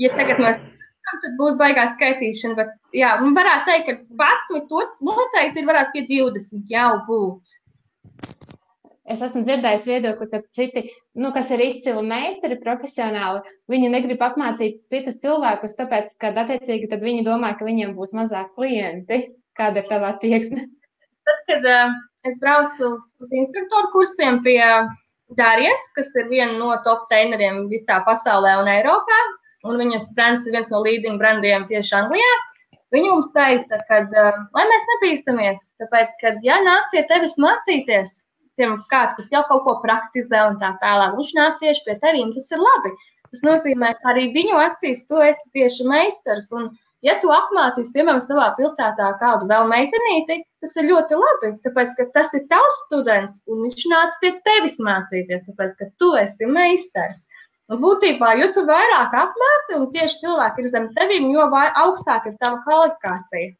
[0.00, 0.58] Ja tagad mēs
[1.06, 3.94] tad būs baigā skaitīšana, bet jā, man varētu teikt, ka
[4.50, 7.54] 11 to noteikti ir varētu pie 20 jau būt.
[9.06, 10.82] Es esmu dzirdējis viedokli, ka citi,
[11.22, 17.22] nu, kas ir izcili meistari, profesionāli, viņi negrib apmācīt citus cilvēkus, tāpēc, ka, attiecīgi, viņi
[17.28, 19.20] domā, ka viņiem būs mazāk klienti.
[19.56, 20.66] Kāda ir tava attieksme?
[21.26, 21.94] Tad, kad uh,
[22.26, 24.60] es braucu uz instruktoru kursiem pie
[25.38, 29.22] Dārijas, kas ir viena no top treneriem visā pasaulē un Eiropā,
[29.70, 32.34] un viņas brands ir viens no leading brandiem tieši Anglijā,
[32.94, 38.12] Viņa mums teica, ka, uh, lai mēs nebīstamies, tāpēc, ka, ja nāk pie tevis mācīties,
[38.58, 42.32] piemēram, kāds, kas jau kaut ko praktizē un tā tālāk, viņš nāk tieši pie tevīm,
[42.36, 42.92] tas ir labi.
[43.32, 46.46] Tas nozīmē, ka arī viņu acīs tu esi tieši meistars.
[46.56, 46.68] Un,
[47.06, 52.08] ja tu apmācīsi, piemēram, savā pilsētā kādu vēl meitenīti, tas ir ļoti labi, tāpēc, ka
[52.14, 57.26] tas ir tavs students, un viņš nāca pie tevis mācīties, tāpēc, ka tu esi meistars.
[57.66, 62.36] Un būtībā, jo tu vairāk apmāci, un tieši cilvēki ir zem tevīm, jo augstāka ir
[62.42, 63.54] tava kvalifikācija.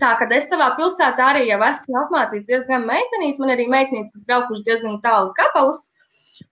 [0.00, 4.26] Tā kā es savā pilsētā arī jau esmu apmācījis diezgan meitenītes, man arī meitenītes, kas
[4.28, 5.86] braukuši diezgan tālus gabalus.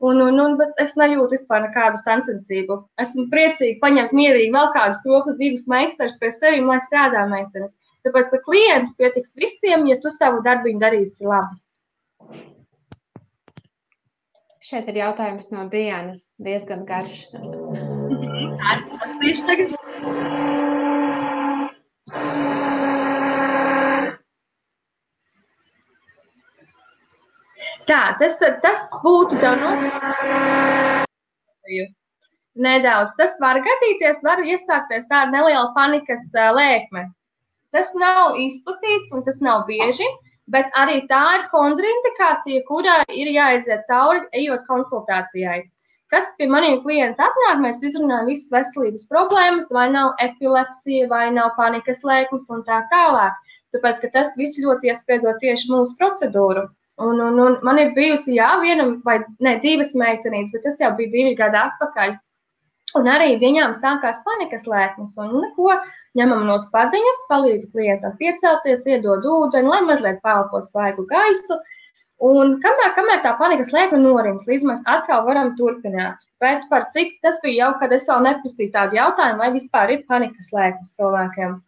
[0.04, 2.76] Un, un, un, es nejūtu vispār nekādu sensensību.
[3.02, 7.72] Esmu priecīgi paņemt mierīgi vēl kādus rokas divus meistarus pie sevim, lai strādā meitenes.
[8.06, 11.58] Tāpēc, ka klientu pietiks visiem, ja tu savu darbiņu darīsi labi.
[14.68, 17.26] Šeit ir jautājums no Dienas, diezgan garš.
[17.32, 19.77] Tā ir tieši tagad.
[27.88, 29.70] Tā, tas, tas būtu tev no.
[32.58, 33.14] Nedaudz.
[33.16, 37.06] Tas var gadīties, var iestāties tāda neliela panikas lēkme.
[37.72, 40.04] Tas nav izplatīts un tas nav bieži,
[40.52, 45.62] bet arī tā ir kontraindikācija, kurā ir jāiziet cauri, ejot konsultācijai.
[46.12, 51.54] Kad pie maniem klientiem atnāk, mēs izrunājam visas veselības problēmas, vai nav epilepsija, vai nav
[51.56, 53.36] panikas lēkmes un tā tālāk.
[53.76, 56.68] Tāpēc, ka tas viss ļoti iespēdo tieši mūsu procedūru.
[56.98, 60.90] Un, un, un man ir bijusi, jā, viena vai ne, divas meitenītes, bet tas jau
[60.98, 62.16] bija divi gadi atpakaļ.
[62.98, 65.74] Un arī viņām sākās panikas lēkmes, un neko
[66.18, 71.60] ņemam no spadiņas, palīdz klientam piecelties, iedod ūdeni, lai mazliet pelpo svaigu gaisu.
[72.28, 76.24] Un kamēr, kamēr tā panikas lēkme norims, līdz mēs atkal varam turpināt.
[76.42, 80.06] Bet par cik tas bija jau, kad es vēl neprasīju tādu jautājumu, vai vispār ir
[80.10, 81.60] panikas lēkmes cilvēkiem.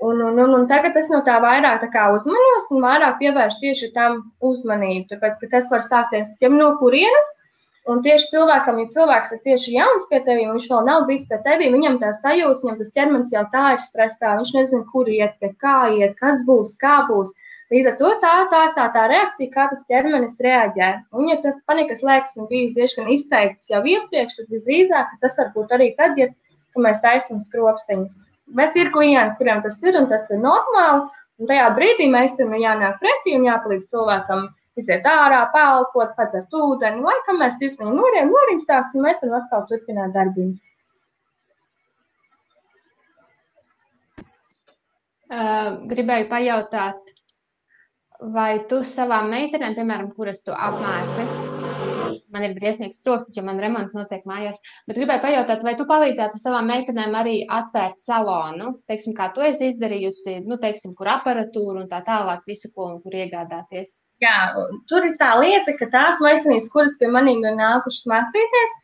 [0.00, 3.88] Un, un, un, un tagad es no tā vairāk tā uzmanos un vairāk pievēršu tieši
[3.96, 4.14] tam
[4.50, 7.28] uzmanību, tāpēc, ka tas var stāties tiem no kurienes.
[7.90, 11.38] Un tieši cilvēkam, ja cilvēks ir tieši jauns pie tevis, viņš vēl nav bijis pie
[11.44, 15.36] tevis, viņam tā sajūta, viņam tas ķermenis jau tā ir stresā, viņš nezina, kur iet,
[15.40, 17.32] pie kā iet, kas būs, kā būs.
[17.72, 20.90] Līdz ar to tā, tā, tā, tā reakcija, kā tas ķermenis reaģē.
[21.16, 25.52] Un, ja tas panikas lēks un bijis diezgan izteikts jau iepriekš, tad visdrīzāk tas var
[25.56, 26.32] būt arī tad, ja
[26.88, 28.20] mēs taisam skropsteņus.
[28.56, 31.06] Bet ir klienti, kuriem tas ir un tas ir normāli.
[31.40, 34.48] Un tajā brīdī mēs tam jānāk pretī un jāpalīdz cilvēkam
[34.80, 40.12] iziet ārā, pelkot, padzert ūdeni, lai kamēr sirsniņa noriem, norimstās, un mēs varam atkal turpināt
[40.16, 40.58] darbiņu.
[45.30, 47.14] Uh, gribēju pajautāt,
[48.34, 51.49] vai tu savām meitenēm, piemēram, kuras tu apmāci,
[52.34, 54.60] man ir briesmīgs troksnis, jo man remonts notiek mājās.
[54.88, 59.72] Bet gribēju pajautāt, vai tu palīdzētu savām meitenēm arī atvērt salonu, teiksim, kā tu esi
[59.72, 63.98] izdarījusi, nu, teiksim, kur aparatūru un tā tālāk, visu, ko un kur iegādāties?
[64.20, 64.36] Jā,
[64.90, 68.74] tur ir tā lieta, ka tās meitenes, kuras pie maniem ir nākušas mācīties,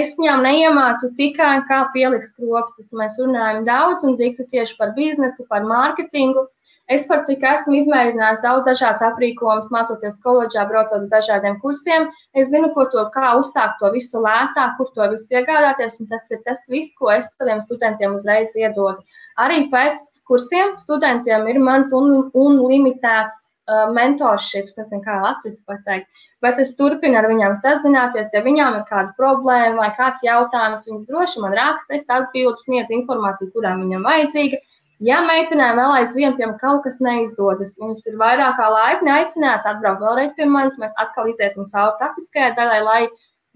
[0.00, 2.92] es viņām neiemācu tikai kā pielikt skropstas.
[2.96, 6.44] Mēs runājam daudz un dikti tieši par biznesu, par mārketingu.
[6.92, 12.50] Es par cik esmu izmēģinājis daudz dažādas aprīkojumus, mācoties koledžā, braucot uz dažādiem kursiem, es
[12.50, 16.42] zinu, ko to, kā uzsākt to visu lētāk, kur to visu iegādāties, un tas ir
[16.48, 19.00] tas viss, ko es saviem studentiem uzreiz iedodu.
[19.40, 26.26] Arī pēc kursiem studentiem ir mans un, un limitēts uh, mentorships, nezinu, kā latviešu pateikt.
[26.42, 31.08] Bet es turpinu ar viņām sazināties, ja viņām ir kāda problēma vai kāds jautājums, viņas
[31.08, 34.58] droši man raksta, es atbildu, sniedzu informāciju, kurām viņam vajadzīga.
[35.00, 40.02] Ja meitenēm vēl aizvien, piemēram, kaut kas neizdodas, viņas ir vairāk kā laipni aicināts atbraukt
[40.04, 43.00] vēlreiz pie manis, mēs atkal iziesim cauri praktiskajai daļai, lai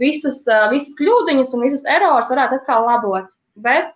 [0.03, 3.31] visus, visas kļūdiņas un visus erorus varētu atkal labot.
[3.62, 3.94] Bet,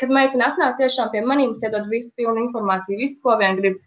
[0.00, 3.80] kad meitene atnāk tiešām pie maniem, es iedod visu pilnu informāciju, visu, ko vien grib.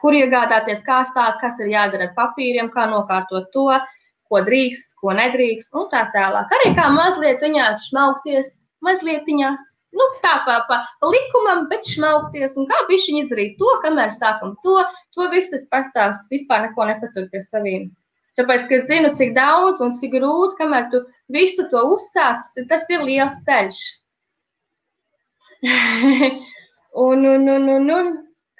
[0.00, 3.66] Kur iegādāties, kā sākt, kas ir jādara ar papīriem, kā nokārtot to,
[4.30, 6.48] ko drīkst, ko nedrīkst, un tā tālāk.
[6.56, 8.54] Arī kā mazliet viņās šmaukties,
[8.86, 13.70] mazliet viņās, nu, tā pa, pa, pa likumam, bet šmaukties, un kā bišķiņi izdarīt to,
[13.84, 14.76] kamēr sākam to,
[15.16, 17.88] to visu es pastāstu, vispār neko nepatur pie saviem.
[18.38, 21.02] Tāpēc, ka es zinu, cik daudz un cik grūti, kamēr tu
[21.34, 23.80] visu to uzsāsi, tas ir liels ceļš.
[27.06, 28.12] un, un, un, un, un,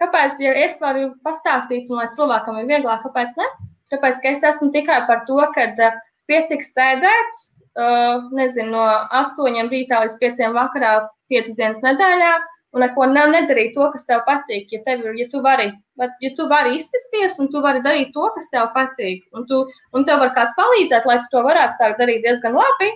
[0.03, 3.49] kāpēc, ja es varu pastāstīt, un lai cilvēkam ir vieglāk, kāpēc ne?
[3.91, 5.97] Tāpēc, ka es esmu tikai par to, ka uh,
[6.31, 7.41] pietiks sēdēt,
[7.79, 8.87] nezinu, no
[9.21, 12.33] astoņiem rītā līdz pieciem vakarā, piecas dienas nedēļā,
[12.75, 14.71] un neko nedarīt to, kas tev patīk.
[14.75, 18.51] Ja, tev, ja, tu vari, ja tu vari izsisties un tu vari darīt to, kas
[18.51, 22.23] tev patīk, un, tu, un tev var kāds palīdzēt, lai tu to varētu sākt darīt
[22.27, 22.93] diezgan labi,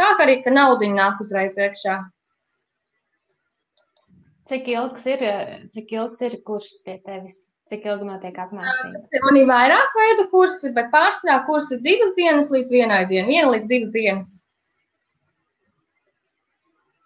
[0.00, 1.98] tā ka arī, ka naudiņa nāk uzreiz iekšā.
[4.48, 5.22] Cik ilgs ir,
[5.74, 7.47] cik ilgs ir kurs pie tevis?
[7.68, 9.02] Cik ilgi notiek apmācība?
[9.26, 13.50] Man ir vairāk veidu kursi, bet pārsvarā kursi ir divas dienas līdz vienai dienai, viena
[13.52, 14.30] līdz divas dienas.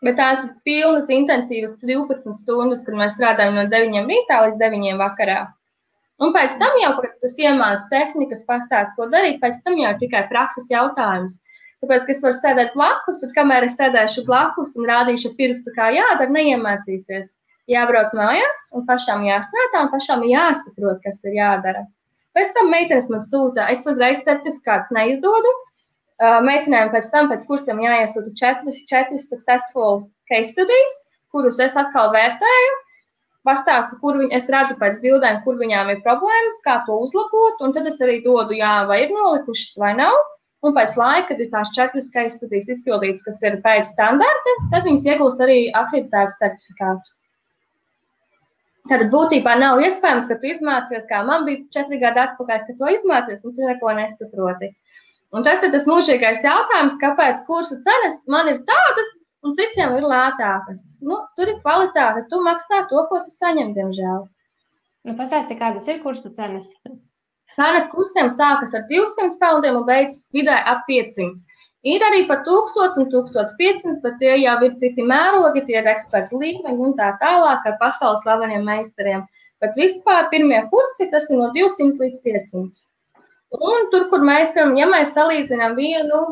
[0.07, 5.03] Bet tās ir pilnas intensīvas 12 stundas, kad mēs strādājam no 9 rītā līdz 9
[5.03, 5.41] vakarā.
[6.23, 9.99] Un pēc tam jau, kad tas iemācās tehnikas, pastāst, ko darīt, pēc tam jau ir
[9.99, 11.41] tikai prakses jautājums.
[11.83, 15.91] Tāpēc, ka es varu sēdēt blakus, bet kamēr es sēdēšu blakus un rādīšu pirkstu, kā
[15.97, 17.35] jādara, neiemācīsies.
[17.73, 21.85] Jābrauc mājās, un pašām jāstrādā, un pašām jāsaprot, kas ir jādara.
[22.37, 25.53] Pēc tam meitenes man sūta, es uzreiz certifikātus neizdodu,
[26.47, 30.99] meitenēm pēc tam, pēc kursiem jāiesūta četras, četras successful case studies,
[31.33, 32.75] kurus es atkal vērtēju,
[33.49, 37.75] pastāstu, kur viņi, es redzu pēc bildēm, kur viņām ir problēmas, kā to uzlabot, un
[37.77, 40.21] tad es arī dodu, jā, vai ir nolikušas vai nav.
[40.63, 45.09] Un pēc laika, kad ir tās četras studijas izpildītas, kas ir pēc standarta, tad viņas
[45.11, 47.17] iegūst arī akreditētu certifikātu.
[48.91, 52.89] Tad būtībā nav iespējams, ka tu izmācies, kā man bija četri gadi atpakaļ, ka to
[52.91, 54.73] izmācies un tu neko nesaproti.
[55.33, 59.13] Un tas ir tas mūžīgais jautājums, kāpēc kursu cenas man ir tādas
[59.47, 60.83] un citiem ir lētākas.
[61.01, 64.27] Nu, tur ir kvalitāte, tu maksā to, ko tu saņem, diemžēl.
[65.09, 66.69] Nu, pastāsti, kādas ir kursu cenas?
[67.57, 71.43] Cenas kursiem sākas ar 200 poundiem un beidzas vidē ap 500.
[71.83, 76.39] Ir arī par 1000 un 1500, bet tie jau ir citi mērogi, tie ir eksperti
[76.39, 79.25] līmeņi un tā tālāk ar pasaules slaveniem meistariem.
[79.63, 82.85] Bet vispār pirmie kursi tas ir no 200 līdz 500.
[83.59, 86.23] Un tur, kur mēs, piemēram, ja mēs salīdzinām vienu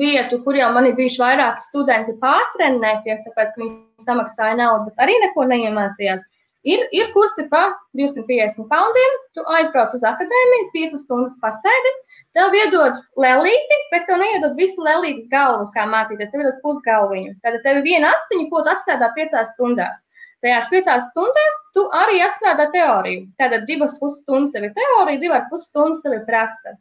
[0.00, 5.18] vietu, kur jau man ir bijuši vairāki studenti pārtrenēties, tāpēc, viņi samaksāja naudu, bet arī
[5.26, 6.24] neko neiemācījās.
[6.64, 7.62] Ir, ir kursi pa
[7.98, 11.92] 250 poundiem, tu aizbrauc uz akadēmiju, 5 stundas pasēdi,
[12.38, 17.34] tev iedod lelīti, bet tev neiedod visu lelītes galvas, kā mācīties, tev iedod pusgalviņu.
[17.44, 20.06] Tātad tev ir viena astiņa, ko tu atstrādā 5 stundās.
[20.44, 23.28] Tajās piecās stundās tu arī atstrādā teoriju.
[23.40, 26.74] Tātad divas pusstundas tev ir teorija, divas pusstundas tev ir praksa.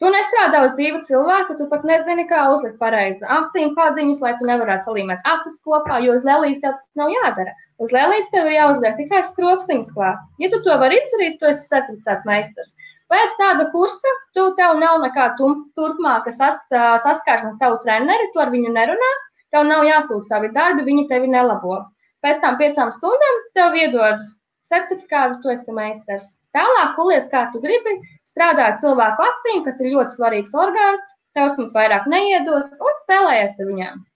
[0.00, 4.48] Tu nestrādā uz dzīvu cilvēku, tu pat nezini, kā uzlikt pareizi acīm padiņus, lai tu
[4.48, 7.56] nevarētu salīmēt acis kopā, jo uz lelijas tev tas nav jādara.
[7.80, 10.24] Uz lelijas tev ir jāuzliek tikai skropstiņas klāt.
[10.42, 12.74] Ja tu to vari izdarīt, tu esi certificēts meistars.
[13.10, 16.60] Pēc tāda kursa tu tev nav nekāda turpmāka sas,
[17.06, 19.08] saskarsme ar tavu treneri, tu ar viņu nerunā,
[19.54, 21.78] tev nav jāsūta savi darbi, viņi tevi nelabo.
[22.20, 24.20] Pēc tam piecām stundām tev iedod
[24.68, 26.28] certifikātu, tu esi meistars.
[26.54, 27.96] Tālāk, kulies kā tu gribi,
[28.28, 33.56] strādā ar cilvēku acīm, kas ir ļoti svarīgs orgāns, tevs mums vairāk neiedos un spēlējies
[33.56, 34.06] ar viņām.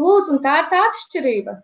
[0.00, 1.58] Lūdzu, un tā ir tā atšķirība.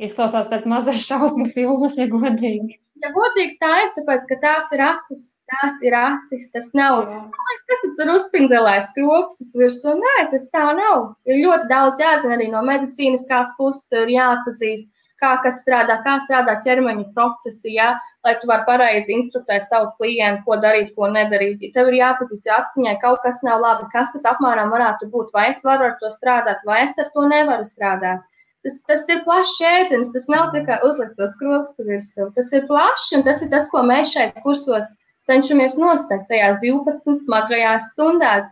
[0.00, 2.78] Izklausās pēc mazas šausmu filmas, ja godīgi.
[3.02, 7.00] Ja godīgi tā ir, tāpēc, ka tās ir acis, tās ir acis, tas nav.
[7.08, 9.96] Liekas, kas tur uzpindzelēs skropsas virsū?
[9.98, 11.12] Nē, tas tā nav.
[11.26, 14.86] Ir ļoti daudz jāzina arī no medicīniskās puses, tur jāatpazīst,
[15.22, 17.90] kā kas strādā, kā strādā ķermeņa procesi, jā,
[18.26, 21.62] lai tu vari pareizi instruktēt savu klientu, ko darīt, ko nedarīt.
[21.76, 25.62] Tev ir jāpazīst, atziņai kaut kas nav labi, kas tas apmēram varētu būt, vai es
[25.66, 28.22] varu ar to strādāt, vai es ar to nevaru strādāt.
[28.62, 32.28] Tas, tas ir plašs jēdziens, tas nav tikai uzlikt to skropstu virsū.
[32.36, 34.90] Tas ir plašs, un tas ir tas, ko mēs šeit kursos
[35.30, 38.50] cenšamies nostāt tajās 12 smagajās stundās.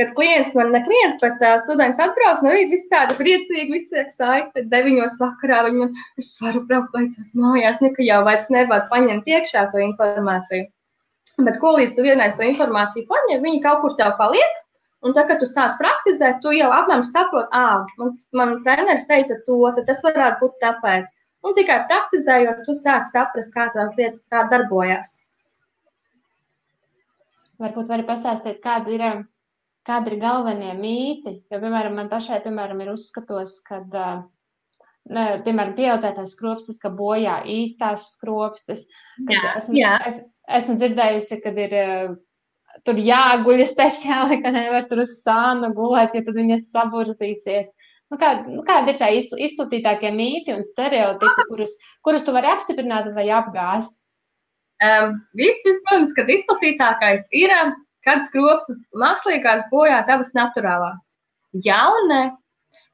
[0.00, 3.92] kad klients man ne klients, bet uh, students atbrauc no rīta, viss tāda priecīga, viss
[3.92, 8.48] ir saikta, tad deviņos vakarā viņi man, es varu braukt beidzot mājās, nekā jau vairs
[8.54, 10.70] nevar paņemt iekšā to informāciju.
[11.44, 14.61] Bet ko līdz tu vienreiz to informāciju paņem, viņi kaut kur tev paliek,
[15.02, 19.40] un tad, kad tu sāc praktizēt, tu jau apmēram saproti, ā, man, man treneris teica
[19.48, 21.10] to, tad tas varētu būt tāpēc.
[21.42, 25.18] Un tikai praktizējot, tu sāc saprast, kā tās lietas kā darbojās.
[27.62, 29.06] Varbūt vari pastāstīt, kāda ir
[29.86, 31.38] kādi ir galvenie mīti.
[31.50, 33.82] Jo, piemēram, man pašai, piemēram, ir uzskatos, ka,
[35.10, 38.86] piemēram, pieaudzētās skropstas, ka bojā īstās skropstas.
[39.28, 39.96] Jā, esmu, jā.
[40.10, 40.20] Es,
[40.60, 41.76] esmu dzirdējusi, ka ir
[42.86, 47.72] tur jāguļ speciāli, ka nevar tur uz sānu gulēt, jo tad viņas saburzīsies.
[48.12, 53.08] Nu, kā, nu, kāda ir tā izplatītākie mīti un stereotipi, kurus, kurus tu vari apstiprināt
[53.16, 54.02] vai apgāzt?
[54.82, 57.54] Um, viss, protams, kad izplatītākais ir
[58.06, 61.02] kad skropstas mākslīgās bojā tavas naturālās.
[61.64, 62.22] Jā un nē.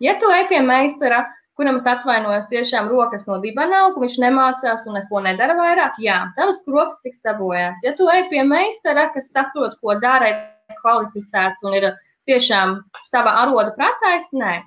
[0.02, 1.24] Ja tu ej pie meistara,
[1.58, 6.20] kuram es atvainojos tiešām rokas no dibena, ka viņš nemācās un neko nedara vairāk, jā,
[6.38, 7.82] tavas skropstas tiks sabojās.
[7.86, 11.90] Ja tu ej pie meistara, kas saprot, ko dara, ir kvalificēts un ir
[12.30, 12.78] tiešām
[13.10, 14.60] sava aroda pratais, nē.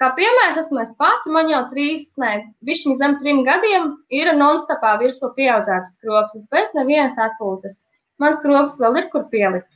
[0.00, 2.32] Kā piemērs esmu es pati, man jau trīs, nē,
[2.66, 7.84] višķiņi zem trim gadiem ir non-stopā virsū pieaudzētas skropstas, bez nevienas atpūtas
[8.22, 9.70] mans skrops vēl ir kur pielikt.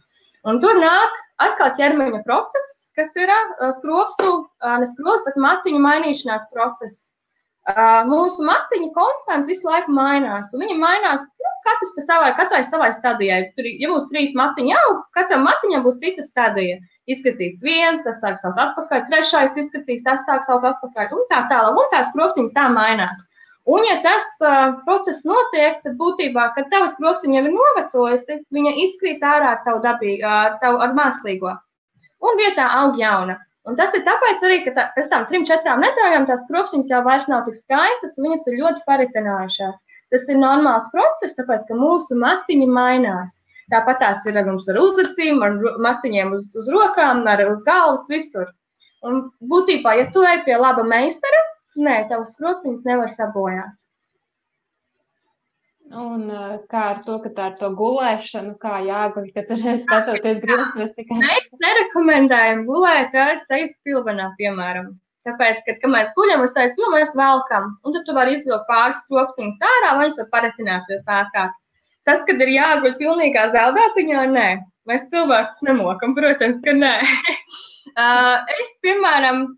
[0.49, 3.31] Un tur nāk atkal ķermeņa process, kas ir
[3.79, 4.33] skropstu,
[4.83, 7.09] ne skrops, bet matiņu mainīšanās process.
[8.09, 12.89] Mūsu maciņi konstanti visu laiku mainās, un viņi mainās nu, katrs pa savai, katrai savai
[12.97, 13.43] stadijai.
[13.57, 16.79] Tur, ja mums trīs matiņi aug, katram matiņam būs cita stadija.
[17.13, 21.77] Izskatīs viens, tas sāk saut atpakaļ, trešais izskatīs, tas sāk saut atpakaļ, un tā tālāk,
[21.77, 23.29] un tās skropstiņas tā mainās.
[23.69, 28.77] Un, ja tas uh, process notiek, tad būtībā, kad tavs kropstiņa jau ir novecojusi, viņa
[28.85, 31.53] izkrīt ārā ar tavu dabīgu, ar tavu ar mākslīgo.
[32.25, 33.39] Un vietā aug jauna.
[33.69, 37.03] Un tas ir tāpēc arī, ka tā, pēc tam trim, četrām nedēļām tās kropstiņas jau
[37.05, 39.83] vairs nav tik skaistas, un viņas ir ļoti paritinājušās.
[40.15, 43.43] Tas ir normāls process, tāpēc, ka mūsu matiņi mainās.
[43.69, 48.09] Tāpat tās ir ar mums ar uzacīm, ar matiņiem uz, uz rokām, ar uz galvas,
[48.09, 48.49] visur.
[49.05, 51.45] Un būtībā, ja tu ej pie laba meistara,
[51.79, 53.75] Nē, tavas skropstiņas nevar sabojāt.
[55.89, 56.29] Un
[56.69, 61.21] kā ar to, ka tā ar to gulēšanu, kā jāguļ, ka tur skatoties grūstos tikai.
[61.23, 64.91] Mēs nerekomendējam gulēt ar sejas pilvenā, piemēram.
[65.29, 68.69] Tāpēc, kad, kad mēs guļam uz sejas pilvenā, mēs velkam, un tad tu vari izvilkt
[68.69, 71.55] pāris skropstiņas ārā, vai viņas var paretināties ātrāk.
[72.09, 74.49] Tas, kad ir jāguļ pilnīgā zeltātiņā, nē.
[74.89, 76.95] Mēs cilvēkus nemokam, protams, ka nē.
[78.61, 79.49] es, piemēram,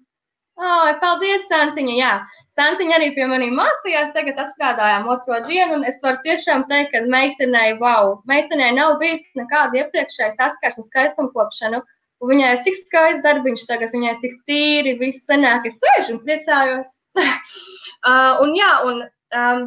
[0.60, 1.92] Oh, paldies, Santiņa!
[1.96, 2.08] Jā,
[2.51, 7.03] Santiņa arī pie maniem mācījās, tagad atstrādājām otro dienu, un es varu tiešām teikt, ka
[7.12, 11.78] meitenei, wow, meitenei nav bijis nekāda iepriekšēja saskarsme skaistumkopšanu,
[12.20, 16.16] un viņai ir tik skaists darbiņš tagad, viņai ir tik tīri, viss senāk, es sēžu
[16.16, 16.92] un priecājos.
[17.22, 19.03] uh, un jā, un,
[19.38, 19.64] um,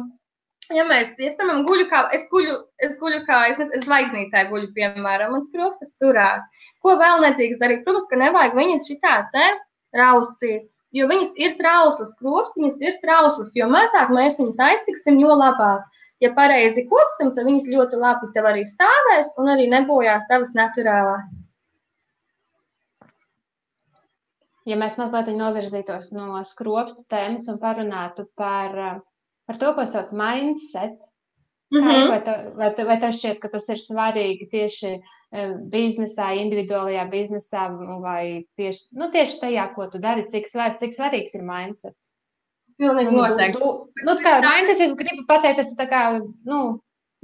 [0.76, 4.74] ja mēs, es, piemēram, guļu kā, es guļu, es guļu kā, es, es zvaigznītē guļu,
[4.76, 6.44] piemēram, un skropstas turās.
[6.84, 7.86] Ko vēl nedrīkst darīt?
[7.88, 9.54] Protams, ka nevajag viņas šitā te
[9.98, 15.84] raustītas, jo viņas ir trauslas, kropstiņas ir trauslas, jo mazāk mēs viņas aiztiksim, jo labāk.
[16.22, 21.32] Ja pareizi kopsim, tad viņas ļoti labi tev arī stāvēs un arī nebojās tavas naturālās.
[24.64, 29.02] Ja mēs mazliet novirzītos no skropstu tēmas un parunātu par,
[29.44, 30.96] par to, ko sauc mindset,
[31.74, 32.08] Mm -hmm.
[32.08, 34.90] vai, tev, vai, tev, vai tev šķiet, ka tas ir svarīgi tieši
[35.72, 37.66] biznesā, individuālajā biznesā,
[38.02, 42.12] vai tieši, nu, tieši tajā, ko tu dari, cik, svar, cik svarīgs ir mindsets?
[42.78, 43.60] Pilnīgi nu, noteikti.
[43.60, 46.04] Du, du, nu, kā mindsets, es gribu pateikt, tas ir tā kā,
[46.50, 46.60] nu,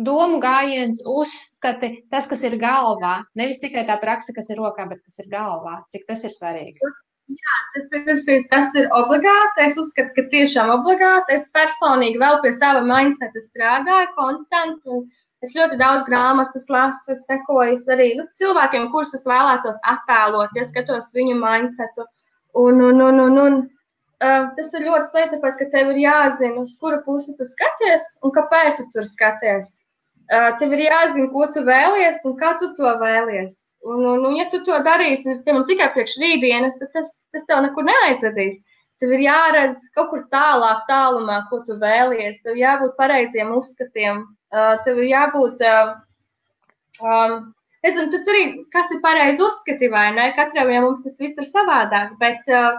[0.00, 5.04] domu gājiens, uzskati, tas, kas ir galvā, nevis tikai tā praksa, kas ir rokā, bet
[5.04, 6.82] kas ir galvā, cik tas ir svarīgs.
[7.30, 9.62] Jā, tas, tas, ir, tas ir obligāti.
[9.68, 11.36] Es uzskatu, ka tiešām obligāti.
[11.36, 14.96] Es personīgi vēl pie sava mindseta strādāju konstanti.
[15.46, 20.66] Es ļoti daudz grāmatas lasu, es sekoju arī nu, cilvēkiem, kurus es vēlētos attēlot, ja
[20.68, 22.04] skatos viņu mindsetu.
[22.60, 23.56] Un, un, un, un, un,
[24.20, 28.04] uh, tas ir ļoti svarīgi, tāpēc, ka tev ir jāzina, uz kuru pusi tu skaties
[28.20, 29.78] un kāpēc tu tur skaties.
[30.30, 33.56] Uh, tev ir jāzina, ko tu vēlies un kā tu to vēlies.
[33.80, 37.64] Un, un, un ja tu to darīsi piemēram, tikai priekš rītdienas, tad tas, tas tev
[37.64, 38.60] nekur neaizvedīs.
[39.00, 42.42] Tev ir jāredz kaut kur tālāk, tālumā, ko tu vēlies.
[42.44, 44.26] Tev jābūt pareiziem uzskatiem.
[44.52, 45.64] Uh, tev ir jābūt.
[45.64, 45.94] Uh,
[47.00, 47.38] um,
[47.86, 48.44] nezinu, tas arī,
[48.74, 50.28] kas ir pareizi uzskati, vai ne?
[50.36, 52.12] Katram jau mums tas viss ir savādāk.
[52.20, 52.76] Bet uh,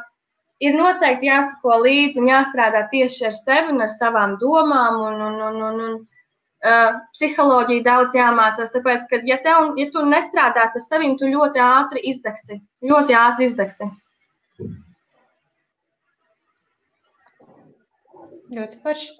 [0.61, 5.01] ir noteikti jāsako līdzi un jāstrādā tieši ar sevi un ar savām domām.
[5.07, 5.99] Un, un, un, un, un,
[6.67, 11.65] uh, psiholoģija daudz jāmācās, tāpēc, ka, ja, tev, ja tu nestrādās ar saviem, tu ļoti
[11.65, 12.61] ātri izdegsi.
[12.85, 13.89] Ļoti ātri izdegsi.
[18.51, 19.11] Ļoti forši.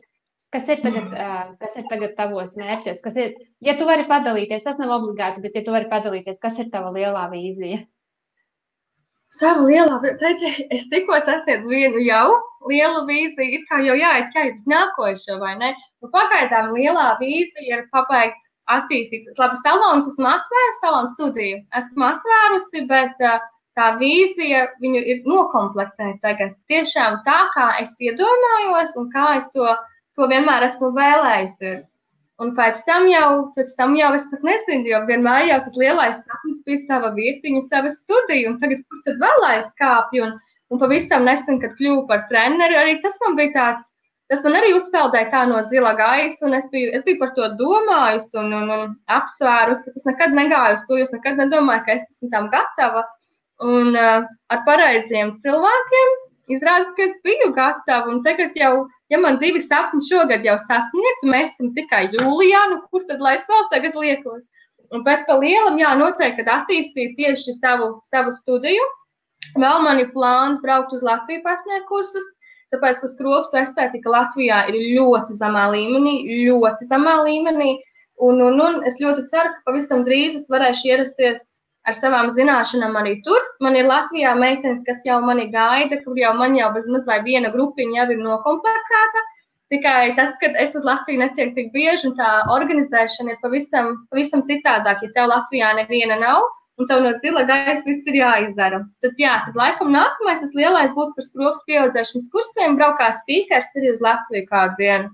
[0.51, 2.99] Kas ir tagad, uh, kas ir tagad tavos mērķos?
[3.05, 6.59] Kas ir, ja tu vari padalīties, tas nav obligāti, bet ja tu vari padalīties, kas
[6.59, 7.86] ir tava lielā vīzija?
[9.32, 12.34] Savu lielā, redzi, es tikko sasniedzu vienu jau
[12.67, 13.95] lielu vīziju, it kā jau
[14.34, 15.71] ķēt uz nākošo, vai ne?
[16.03, 19.32] Nu, pagaidām lielā vīzija ir pabeigt attīstīt.
[19.39, 23.39] Labi, salons esmu atvērusi, salonu studiju esmu atvērusi, bet uh,
[23.78, 26.57] tā vīzija viņu ir nokomplektēta tagad.
[26.72, 29.67] Tiešām tā, kā es iedomājos un kā es to,
[30.17, 31.88] to vienmēr esmu vēlējusies.
[32.41, 36.22] Un pēc tam jau, pēc tam jau es pat nezinu, jo vienmēr jau tas lielais
[36.26, 40.32] sapnis bija sava vietiņa, sava studija, un tagad kur tad vēl aizkāpju, un,
[40.74, 43.91] un pavisam nesen, kad kļuvu par treneri, arī tas man bija tāds,
[44.34, 47.51] tas man arī uzpeldēja tā no zila gaisa, un es biju, es biju par to
[47.61, 51.86] domājus un, un, un apsvērus, ka tas nekad negāju uz to, jo es nekad nedomāju,
[51.86, 53.05] ka es esmu tam gatava.
[53.62, 56.16] Un uh, ar pareiziem cilvēkiem
[56.55, 61.30] izrādās, ka es biju gatava, un tagad jau ja man divi sapņi šogad jau sasniegtu,
[61.34, 64.47] mēs esam tikai jūlijā, nu kur tad lai es vēl tagad liekos?
[64.95, 68.88] Un pēc pa lielam, jā, noteikti, kad attīstīt tieši savu, savu studiju,
[69.59, 72.28] vēl man ir plāns braukt uz Latviju pasniegt kursus,
[72.74, 77.72] tāpēc, ka skropstu estētika Latvijā ir ļoti zemā līmenī, ļoti zemā līmenī,
[78.20, 81.47] un, un, un es ļoti ceru, ka pavisam drīz es varēšu ierasties
[81.89, 83.41] ar savām zināšanām arī tur.
[83.65, 87.21] Man ir Latvijā meitenes, kas jau mani gaida, kur jau man jau bez maz vai
[87.25, 89.27] viena grupiņa jau ir nokomplektēta.
[89.71, 94.43] Tikai tas, ka es uz Latviju netieku tik bieži, un tā organizēšana ir pavisam, pavisam
[94.43, 96.43] citādāk, ja tev Latvijā neviena nav,
[96.77, 98.82] un tev no zila gaisa viss ir jāizdara.
[99.05, 103.93] Tad, jā, tad laikam nākamais tas lielais būtu par skropas pieaudzēšanas kursiem, braukās speakers arī
[103.95, 105.11] uz Latviju kādu dienu.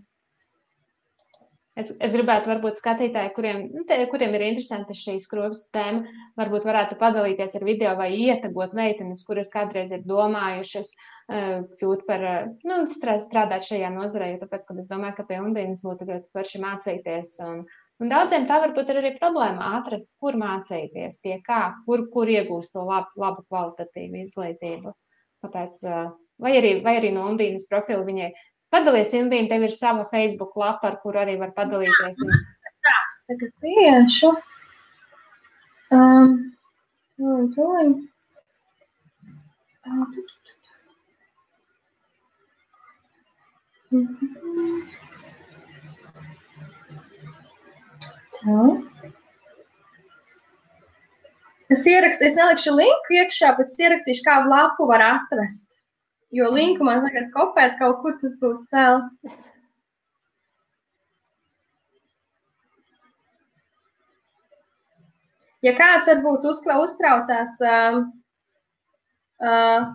[1.78, 6.09] Es, es gribētu, varbūt, skatītāji, kuriem, nu, te, kuriem ir interesanta šī skropas tēma,
[6.39, 12.25] varbūt varētu padalīties ar video vai ietegot meitenes, kuras kādreiz ir domājušas uh, kļūt par,
[12.25, 16.34] uh, nu, strādāt šajā nozarē, jo tāpēc, ka es domāju, ka pie Undīnas būtu ļoti
[16.34, 17.36] forši mācīties.
[17.45, 17.61] Un,
[18.01, 22.73] un daudziem tā varbūt ir arī problēma atrast, kur mācīties, pie kā, kur, kur iegūst
[22.73, 24.97] to labu, labu kvalitatīvu izglītību.
[25.45, 26.09] Tāpēc, uh,
[26.41, 28.34] vai arī, vai arī no Undīnas profila viņai
[28.74, 32.20] Padalies, Indīna, tev ir sava Facebook lapa, ar kuru arī var padalīties.
[32.88, 32.97] Tā,
[33.30, 34.34] tagad tiešu.
[35.95, 36.34] Um,
[37.15, 37.68] to, to.
[48.38, 48.65] Tā.
[51.68, 55.76] Tas ieraksts, es nelikšu linku iekšā, bet es ierakstīšu, kā lapu var atrast.
[56.36, 59.05] Jo linku man tagad kopēt kaut kur tas būs vēl.
[65.65, 68.01] Ja kāds varbūt uzkla, uztraucās uh,
[69.41, 69.88] uh,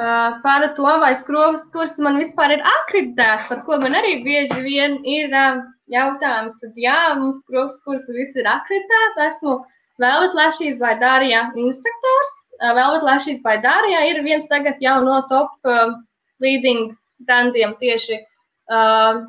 [0.00, 4.58] uh, par to, vai skrovas kurs man vispār ir akreditēts, par ko man arī bieži
[4.64, 5.62] vien ir uh,
[5.92, 9.22] jautājumi, tad jā, mums skrovas kurs viss ir akreditēts.
[9.28, 9.60] Esmu
[10.02, 12.35] Velvet Lashīs vai Dārija instruktors.
[12.60, 15.96] Velvet Lashes vai Dārijā ir viens tagad jau no top uh,
[16.40, 16.94] leading
[17.26, 19.24] brandiem tieši uh,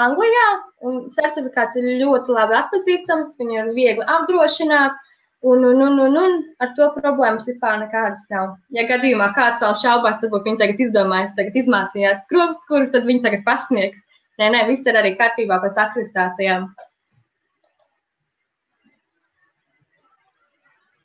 [0.00, 0.48] Anglijā,
[0.86, 4.94] un certifikāts ir ļoti labi atpazīstams, viņu ir viegli apdrošināt,
[5.42, 8.54] un, un, un, un, un ar to problēmas vispār nekādas nav.
[8.76, 13.24] Ja gadījumā kāds vēl šaubās, tad viņi tagad izdomājas, tagad izmācījās skrovus, kurus tad viņi
[13.26, 14.06] tagad pasniegs.
[14.40, 16.70] Nē, nē, viss ir arī kārtībā pēc akreditācijām.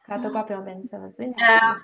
[0.05, 1.83] Kā tu papildini savas zināšanas?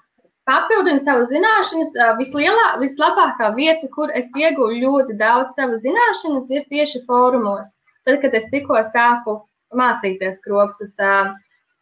[0.49, 1.93] Papildinu savas zināšanas.
[2.19, 7.71] Vislielā, vislabākā vieta, kur es ieguvu ļoti daudz savas zināšanas, ir tieši fórumos.
[8.05, 9.39] Tad, kad es tikko sāku
[9.77, 10.97] mācīties kropstus,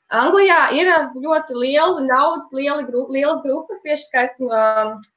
[0.10, 0.88] Anglijā ir
[1.22, 4.48] ļoti liela, daudz lieli, gru, lielas grupas tieši, kā esmu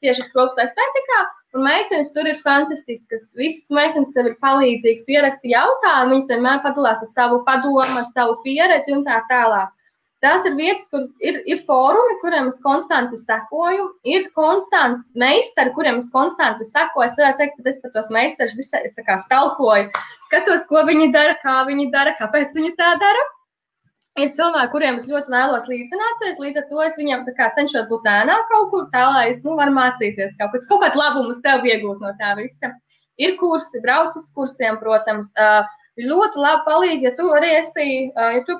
[0.04, 1.20] tieši kropstu estētikā,
[1.56, 3.30] un meitenes tur ir fantastiskas.
[3.38, 8.04] Visas meitenes tev ir palīdzīgas, tu ieraksti jautājumu, viņas vienmēr padalās ar savu padomu, ar
[8.10, 9.72] savu pieredzi un tā tālāk.
[10.22, 15.98] Tās ir vietas, kur ir, ir fórumi, kuriem es konstanti sekoju, ir konstanti meistari, kuriem
[15.98, 17.08] es konstanti sekoju.
[17.08, 18.70] Es varētu teikt, ka es pat tos meistarus
[19.08, 19.88] kā stalkoju,
[20.28, 23.26] skatos, ko viņi dara, kā viņi dara, kāpēc viņi tā dara.
[24.20, 27.26] Ir cilvēki, kuriem es ļoti vēlos līdzināties, līdz ar to es viņiem
[27.58, 31.00] cenšos būt ēnā kaut kur tā, lai es nu, varu mācīties kaut, kaut, kaut kādu
[31.00, 32.74] labumu sev iegūt no tā visa.
[33.18, 35.32] Ir kursi, brauc uz kursiem, protams.
[35.34, 35.64] Uh,
[36.00, 38.56] ļoti labi palīdz, ja tu arī esi, ja tu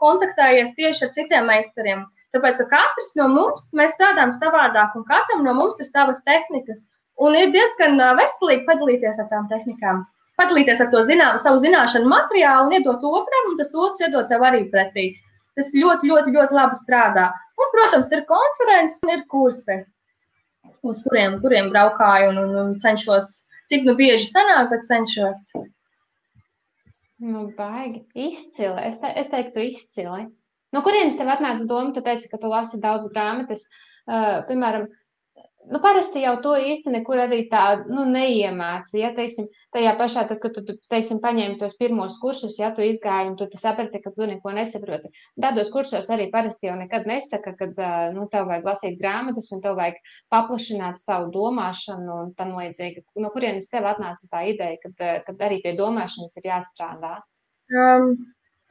[0.00, 2.06] kontaktējies tieši ar citiem meistariem.
[2.34, 6.86] Tāpēc, ka katrs no mums, mēs strādājam savādāk, un katram no mums ir savas tehnikas,
[7.18, 10.06] un ir diezgan veselīgi padalīties ar tām tehnikām.
[10.40, 14.40] padalīties ar to zinām, savu zināšanu materiālu un iedot otram, un tas otrs iedot tev
[14.40, 15.10] arī pretī.
[15.58, 17.26] Tas ļoti, ļoti, ļoti labi strādā.
[17.60, 19.76] Un, protams, ir konferences un ir kursi,
[20.80, 23.28] uz kuriem, kuriem braukāju un, un, un cenšos,
[23.68, 25.44] cik nu bieži sanāk, bet cenšos.
[27.20, 28.04] Nu, baigi.
[28.14, 28.80] Izcili.
[28.88, 30.24] Es, te, es teiktu, izcili.
[30.74, 31.92] No kurienes tev atnāca doma?
[31.96, 33.66] Tu teici, ka tu lasi daudz grāmatas.
[34.08, 34.86] Uh, piemēram,
[35.68, 39.44] Nu, parasti jau to īsti nekur arī tā, nu, neiemāci, ja, teiksim,
[39.76, 43.36] tajā pašā, tad, kad tu, tu teiksim, paņēmi tos pirmos kursus, ja, tu izgāji un
[43.38, 45.12] tu saprati, ka tu neko nesaproti.
[45.44, 47.68] Tādos kursos arī parasti jau nekad nesaka, ka,
[48.16, 50.00] nu, tev vajag lasīt grāmatas un tev vajag
[50.32, 53.04] paplašināt savu domāšanu un tam līdzīgi.
[53.20, 57.18] No kurienes tev atnāca tā ideja, kad, kad arī pie domāšanas ir jāstrādā?
[57.70, 58.16] Um,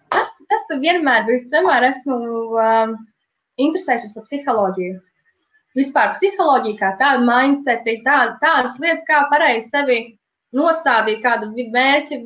[0.10, 2.20] tas, tas vienmēr bijis, vienmēr esmu
[2.58, 2.98] um,
[3.62, 4.98] interesējusies par psiholoģiju
[5.78, 10.00] vispār psiholoģija, kā tāda mindset, tā, tādas lietas, kā pareizi sevi
[10.56, 12.24] nostādīt, kādu mērķi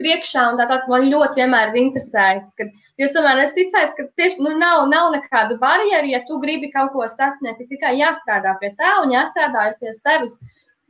[0.00, 2.54] priekšā, tā tā man ļoti vienmēr ir interesējis.
[2.58, 6.38] Kad, jo es vienmēr esmu ticējis, ka tieši nu, nav, nav nekādu barjeru, ja tu
[6.44, 10.38] gribi kaut ko sasniegt, tikai jāstrādā pie tā un jāstrādā pie sevis.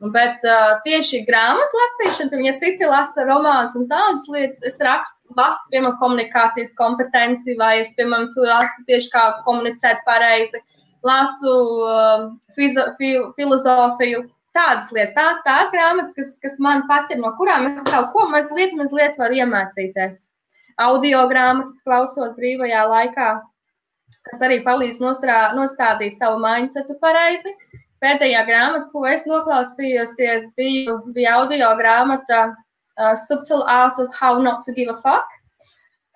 [0.01, 5.67] Bet uh, tieši grāmatu lasīšana, ja citi lasa romānus un tādas lietas, es rakstu, lasu,
[5.75, 10.57] piemēram, komunikācijas kompetenci, vai es, piemēram, tur lasu tieši kā komunicēt pareizi.
[10.57, 11.55] Uh, lasu
[11.87, 12.27] uh,
[12.57, 14.25] fizo, fi, filozofiju,
[14.57, 15.15] tādas lietas.
[15.17, 19.41] Tās tās grāmatas, kas, kas man patīk, no kurām es kaut ko mazliet, mazliet varu
[19.41, 20.27] iemācīties.
[20.81, 23.29] Audio grāmatas klausos brīvajā laikā,
[24.31, 27.53] kas arī palīdz nostrā, nostādīt savu mindsetu pareizi.
[28.01, 30.15] Pēdējā grāmata, ko es noklausījos,
[30.57, 35.40] bija, bija audio grāmata uh, Subtle Art of How Not to Give a Fuck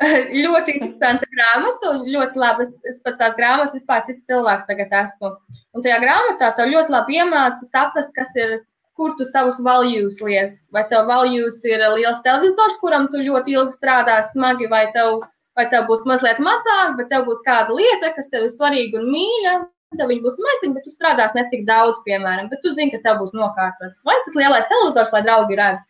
[0.44, 2.66] ļoti interesanta grāmata un ļoti labi.
[2.66, 5.34] Es, es pēc tās grāmatas vispār cits cilvēks tagad esmu.
[5.74, 8.56] Un tajā grāmatā tev ļoti labi iemāca saprast, kas ir,
[8.98, 10.66] kur tu savus values lietas.
[10.74, 15.22] Vai tev values ir liels televizors, kuram tu ļoti ilgi strādā smagi, vai tev,
[15.58, 19.10] vai tev būs mazliet mazāk, bet tev būs kāda lieta, kas tev ir svarīga un
[19.14, 19.54] mīļa.
[19.94, 22.98] Tev viņi būs maziņi, bet tu strādās ne tik daudz, piemēram, bet tu zini, ka
[23.04, 24.02] tev būs nokārtots.
[24.02, 25.84] Vai tas lielais televizors, lai draugi redz,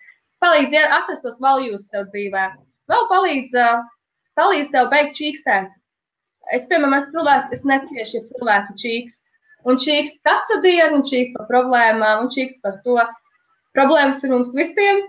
[0.44, 2.42] palīdz atrast tos values sev dzīvē.
[2.92, 3.80] Vēl palīdz uh,
[4.38, 5.74] palīdz tev beigt čīkstēt.
[6.52, 9.22] Es, piemēram, esmu cilvēks, es neciešu, ja cilvēku čīkst.
[9.64, 12.98] Un čīkst katru dienu, un čīkst par problēmām, un čīkst par to.
[13.76, 15.00] Problēmas ir mums visiem.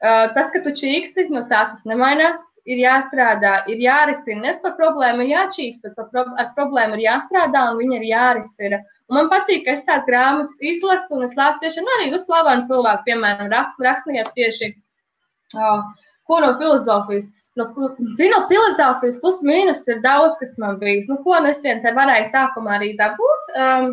[0.00, 2.46] Uh, tas, ka tu čīksti, no tā tas nemainās.
[2.70, 4.46] Ir jāstrādā, ir jārisina.
[4.46, 8.80] Nes par problēmu ir jāčīkst, bet pro ar problēmu ir jāstrādā, un viņa ir jārisina.
[9.10, 12.68] Un man patīk, ka es tās grāmatas izlasu, un es lasu tieši nu, arī slavenu
[12.68, 14.70] cilvēku, piemēram, rakst, rakstnieks tieši,
[15.56, 15.88] uh,
[16.28, 17.88] ko no filozofijas Nu,
[18.18, 21.08] Vino filozofijas plus mīnus ir daudz, kas man bijis.
[21.10, 23.50] Nu, ko nu es vien te varēju sākumā arī dabūt.
[23.64, 23.92] Um,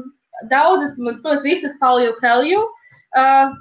[0.52, 2.64] daudzas, protams, visas Pauļu Helju,
[3.20, 3.56] uh,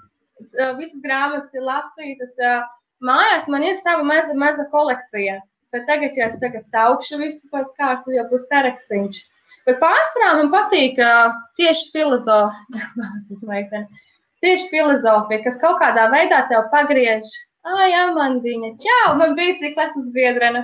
[0.78, 2.36] visas grāmatas ir lasītas.
[2.38, 2.64] Uh,
[3.04, 5.40] mājās man ir sava maza, maza kolekcija.
[5.74, 9.18] Bet tagad, ja es tagad saukšu visu pēc kārtas, jau būs sarakstīņš.
[9.66, 13.82] Bet pārsvarā man patīk uh, tieši filozofija,
[14.44, 17.26] tieši filozofija, kas kaut kādā veidā tev pagriež
[17.66, 20.62] Ai, Amandiņa, čau, man bija klases biedrene.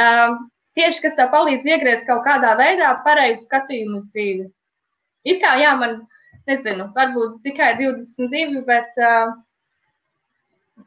[0.00, 0.38] Um,
[0.78, 4.46] tieši, kas tev palīdz iegriezt kaut kādā veidā pareizu skatījumu uz dzīvi.
[5.28, 5.98] It kā, jā, man,
[6.48, 9.34] nezinu, varbūt tikai 22, bet uh,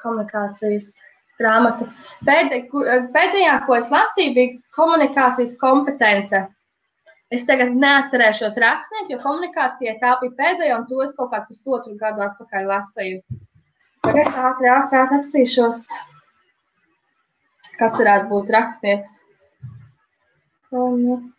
[0.01, 0.89] komunikācijas
[1.37, 1.87] grāmatu.
[2.25, 2.63] Pēdē,
[3.13, 6.47] pēdējā, ko es lasīju, bija komunikācijas kompetence.
[7.33, 11.97] Es tagad neatcerēšos rakstnieku, jo komunikācija tā bija pēdējā, un to es kaut kādu pusotru
[11.99, 13.21] gadu atpakaļ lasīju.
[14.07, 15.81] Tagad ātri, ātri aprakstīšos,
[17.79, 19.17] kas varētu būt rakstnieks.
[20.71, 21.33] Un,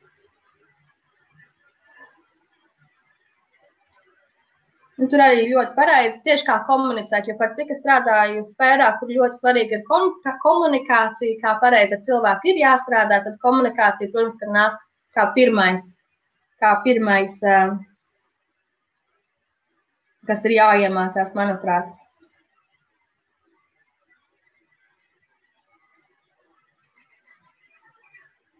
[4.99, 9.13] Un tur arī ļoti pareizi tieši kā komunicēt, jo par cik es strādāju sfērā, kur
[9.15, 10.09] ļoti svarīga ir kom
[10.43, 14.81] komunikācija, kā pareizi ar cilvēku ir jāstrādā, tad komunikācija, protams, ka nāk
[15.15, 15.87] kā pirmais,
[16.59, 17.39] kā pirmais,
[20.27, 21.95] kas ir jāiemācās, manuprāt.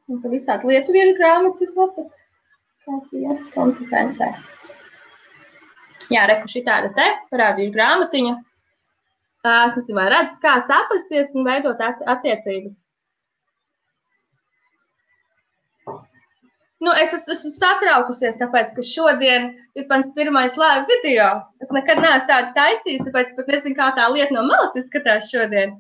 [0.09, 4.31] Un tad visādi lietuviešu grāmatas es varu pat ies kompetencē.
[6.09, 8.37] Jā, reku šī tāda te, parādīšu grāmatiņu.
[9.49, 12.79] Es nezinu, vai redzat, kā saprasties un veidot attiecības.
[16.79, 21.29] Nu, es esmu, esmu satraukusies, tāpēc, ka šodien ir pats pirmais live video.
[21.65, 25.75] Es nekad neesmu tāds taisījis, tāpēc pat nezinu, kā tā lieta no malas izskatās šodien.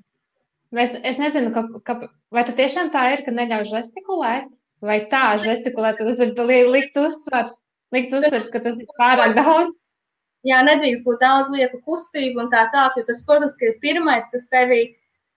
[0.76, 1.94] Es, es nezinu, ka, ka,
[2.34, 4.50] vai tā tiešām tā ir, ka neļauj žestikulēt,
[4.84, 7.54] vai tā žestikulēt, tas ir li, likts uzsvars,
[7.94, 9.72] likts uzsvars, ka tas ir pārāk daudz.
[10.46, 14.44] jā, nedrīkst būt daudz lieku kustību un tā tālāk, jo tas, protams, ir pirmais, kas
[14.52, 14.82] tevi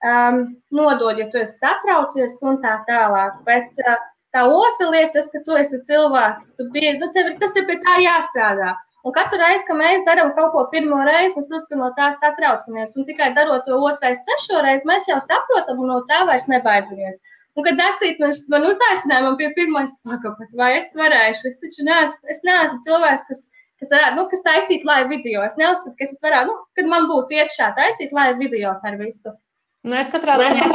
[0.04, 3.40] um, nodod, ja tu esi satraucies un tā tālāk.
[3.48, 3.98] Bet uh,
[4.36, 7.80] tā otra lieta, tas, ka tu esi cilvēks, tu biji, nu, tev, tas ir pie
[7.86, 8.76] tā jāstrādā.
[9.02, 12.94] Un katru reizi, kad mēs darām kaut ko pirmo reizi, mēs, protams, no tā satraucamies.
[12.98, 17.18] Un tikai darot to otrais, trešo reizi, mēs jau saprotam un no tā vairs nebaidamies.
[17.58, 21.88] Un, kad Dacīt man, man uzaicināja, man bija pirmais pakāpet, vai es varēšu, es taču
[21.88, 23.42] neesmu, es neesmu cilvēks, kas,
[23.82, 25.42] kas varētu, nu, kas taisīt live video.
[25.50, 29.34] Es neuzskatu, ka es varētu, nu, kad man būtu iekšā taisīt live video par visu.
[29.82, 30.70] Nu, es katrā ziņā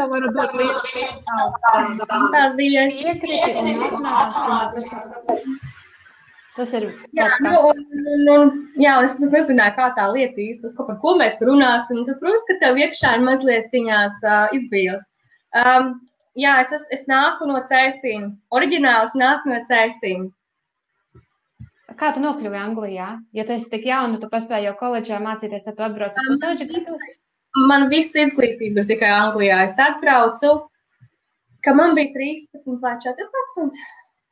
[0.00, 0.80] tev varu dot lielu
[1.26, 2.04] paldies.
[3.24, 5.59] Piekriti un atnāc.
[6.56, 7.80] Tas ir jā, nu, un,
[8.12, 8.48] un, un,
[8.82, 12.02] jā, es, es nezināju, kā tā lieta īsti, par ko mēs runāsim.
[12.08, 15.04] Tad, protams, ka tev iekšā ir mazliet ciņās uh, izbijos.
[15.54, 15.92] Um,
[16.38, 18.32] jā, es, es, es nāku no cēsīm.
[18.56, 20.26] Oriģināls nāk no cēsīm.
[22.00, 23.08] Kā tu nokļuvi Anglijā?
[23.36, 26.66] Ja tu esi tik jauna, tu paspēji jau koledžā mācīties, tad tu atbrauc uz pusauģi
[26.70, 27.08] gadus?
[27.70, 29.62] Man visa izglītība ir tikai Anglijā.
[29.66, 30.52] Es atbraucu,
[31.66, 33.82] ka man bija 13 vai 14.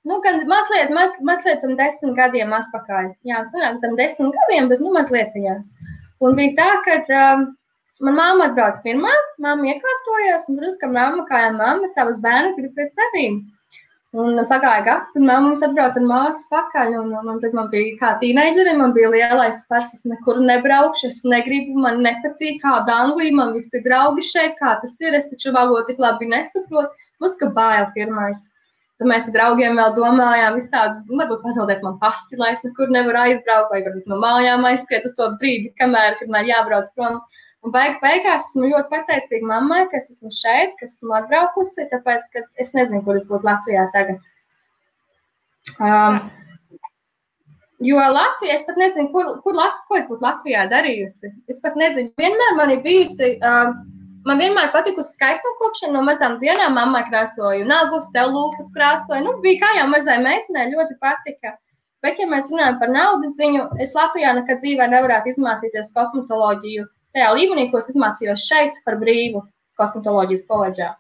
[0.06, 3.10] Nu, gan mazliet, maz, mazliet zem desmit gadiem atpakaļ.
[3.26, 5.72] Jā, sanāk zem desmit gadiem, bet nu mazliet tajās.
[6.24, 7.44] Un bija tā, ka um,
[8.06, 12.58] man māma atbrauc pirmā, māma iekārtojās, un, protams, ka mamma, kā jau mamma, savas bērnas
[12.58, 13.40] grib pie sevīm.
[14.16, 17.96] Un pagāja gads, un mamma mums atbrauca ar māsu pakaļ, un, un tad man bija
[18.00, 23.34] kā tīneidžerim, man bija lielais spars, es nekur nebraukšu, es negribu, man nepatīk, kāda Anglija,
[23.36, 27.50] man visi draugi šeit, kā tas ir, es taču valodu tik labi nesaprotu, mums ka
[27.58, 28.46] bail pirmais.
[28.98, 32.90] Tad mēs ar draugiem vēl domājām, visādus, nu, varbūt pazaudēt man pasi, lai es nekur
[32.90, 37.20] nevaru aizbraukt, vai varbūt no mājām aizskriet uz to brīdi, kamēr, kad man jābrauc prom.
[37.66, 42.26] Un beig, beigās esmu ļoti pateicīga mammai, ka es esmu šeit, ka esmu atbraukusi, tāpēc,
[42.34, 44.26] ka es nezinu, kur es būtu Latvijā tagad.
[45.78, 46.18] Um,
[47.86, 51.30] jo Latvijā, es pat nezinu, kur, kur Latvijā, ko es būtu Latvijā darījusi.
[51.50, 53.36] Es pat nezinu, vienmēr man ir bijusi.
[53.46, 53.78] Um,
[54.28, 56.74] Man vienmēr patikusi skaistumkopšana no mazām dienām.
[56.76, 59.22] Mamma krāsoja nagus, sev lūpas krāsoja.
[59.24, 61.54] Nu, bija kā jau mazai meitenei ļoti patika.
[62.04, 66.84] Bet, ja mēs runājam par naudas ziņu, es Latvijā nekad dzīvē nevarētu izmācīties kosmetoloģiju
[67.16, 69.42] tajā līmenī, ko es izmācījos šeit par brīvu
[69.80, 70.92] kosmetoloģijas koledžā.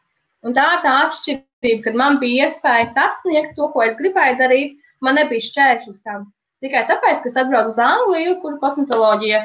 [0.46, 4.74] Un tā ir tā atšķirība, kad man bija iespēja sasniegt to, ko es gribēju darīt,
[5.04, 6.26] man nebija šķēršļus tam.
[6.64, 9.44] Tikai tāpēc, ka es atbraucu uz Angliju, kur kosmetoloģija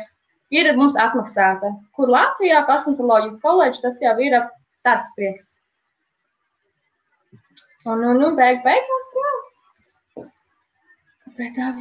[0.54, 1.74] ir mums atmaksāta.
[1.97, 4.38] Kur Latvijā kosmetoloģijas koledža tas jau ir
[4.86, 5.54] tāds prieks.
[7.84, 9.32] Un, nu, nu, beig, beigās, jā.
[11.26, 11.72] Kāpēc tā?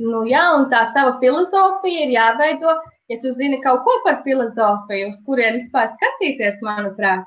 [0.00, 2.76] Nu, jā, un tā sava filozofija ir jāveido,
[3.12, 7.26] ja tu zini kaut ko par filozofiju, uz kurien vispār skatīties, manuprāt.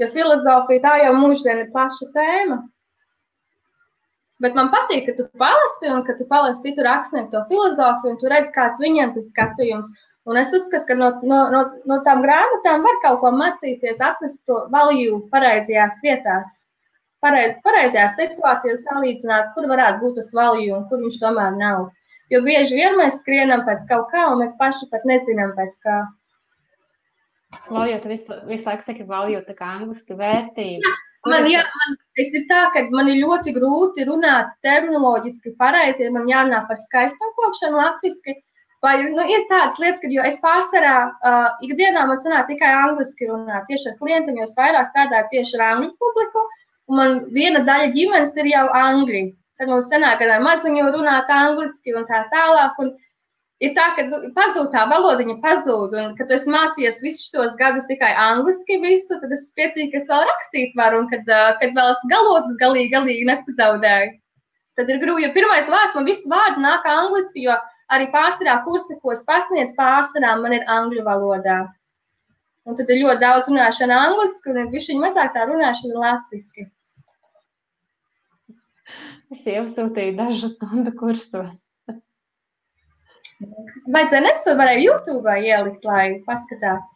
[0.00, 2.62] Jo filozofija tā jau mūždien ir plaša tēma.
[4.42, 8.20] Bet man patīk, ka tu palasi un ka tu palasi citu rakstnieku to filozofiju, un
[8.20, 9.90] tu redz, kāds viņiem tas skatījums.
[10.28, 14.42] Un es uzskatu, ka no, no, no, no tām grāmatām var kaut ko mācīties, atnest
[14.46, 16.52] to valiju pareizajās vietās,
[17.24, 21.88] pareiz, pareizajās situācijās, salīdzināt, kur varētu būt tas valiju un kur viņš tomēr nav.
[22.30, 25.98] Jo bieži vien mēs skrienam pēc kaut kā, un mēs paši pat nezinām pēc kā.
[27.72, 30.84] Valju, tu visu, visu laiku saki valju, tā kā angliski vērtība.
[30.84, 31.07] Jā.
[31.26, 36.12] Man, jā, man, es ir tā, ka man ir ļoti grūti runāt terminoloģiski pareizi, ja
[36.14, 38.36] man jārunā par skaistumu kopšanu latviski.
[38.84, 43.66] Vai, nu, ir tādas lietas, ka es pārsvarā uh, ikdienā man sanāk tikai angliski runāt
[43.66, 46.44] tieši ar klientiem, es vairāk strādāju tieši ar angļu publiku,
[46.86, 49.24] un man viena daļa ģimenes ir jau angļi.
[49.58, 52.78] Tad mums sanāk, ka ar maziņu runāt angliski un tā tālāk.
[52.84, 52.94] Un,
[53.64, 57.88] ir tā, ka nu, pazūd tā valodiņa, pazūd, un kad es mācījos visus šos gadus
[57.90, 61.26] tikai angliski visu, tad es priecīgi, ka es vēl rakstīt varu, un kad,
[61.62, 64.14] kad vēl es galotus galīgi, galīgi nepazaudēju.
[64.78, 67.56] Tad ir grūti, jo pirmais vārds man visu vārdu nāk angliski, jo
[67.94, 71.64] arī pārsvarā kursi, ko es pasniedzu, pārsvarā man ir angļu valodā.
[72.68, 76.68] Un tad ir ļoti daudz runāšana angliski, un ir bišķiņ mazāk tā runāšana latviski.
[79.34, 81.56] Es iesūtīju dažu stundu kursos.
[83.38, 86.86] Vajadzēja nesu, varēja YouTube ielikt, lai paskatās.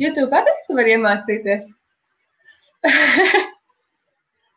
[0.00, 1.66] YouTube arī var iemācīties.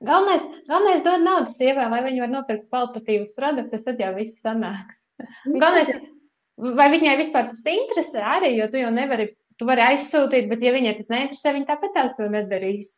[0.10, 5.04] galvenais, galvenais dod naudu sievai, lai viņi var nopirkt kvalitatīvus produktus, tad jau viss sanāks.
[5.46, 5.92] Galvenais,
[6.80, 10.74] vai viņai vispār tas interesē arī, jo tu jau nevari, tu vari aizsūtīt, bet ja
[10.76, 12.94] viņai tas neinteresē, viņa tāpat tās to nedarīs.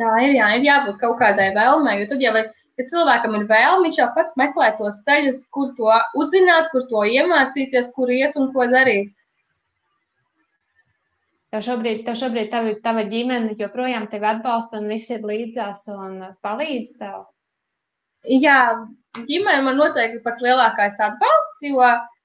[0.00, 3.48] Tā ir, jā, ir jābūt kaut kādai vēlmei, jo tad jau ir ja cilvēkam ir
[3.50, 5.90] vēlme, viņš jau pats meklē tos ceļus, kur to
[6.22, 9.12] uzzināt, kur to iemācīties, kur iet un ko darīt.
[11.52, 16.14] Tev šobrīd, tev šobrīd tava, tava ģimene joprojām tevi atbalsta un visi ir līdzās un
[16.44, 17.26] palīdz tev?
[18.24, 18.56] Jā,
[19.18, 21.82] ģimene man noteikti pats lielākais atbalsts, jo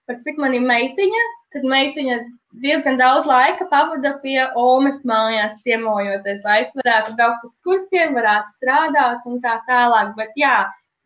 [0.08, 1.24] pat cik man ir meitiņa,
[1.56, 2.18] tad meitiņa
[2.64, 8.54] diezgan daudz laika pavada pie Omas mājās ciemojoties, lai es varētu braukt uz kursiem, varētu
[8.56, 10.14] strādāt un tā tālāk.
[10.20, 10.60] Bet jā,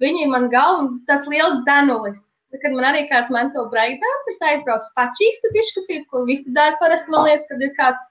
[0.03, 2.27] viņi man galva tāds liels dzenulis.
[2.61, 7.29] Kad man arī kāds mental breakdowns ir aizbraucis pačīkstu bišķucīt, ko visi dara parasti, man
[7.29, 8.03] liekas, kad ir kāds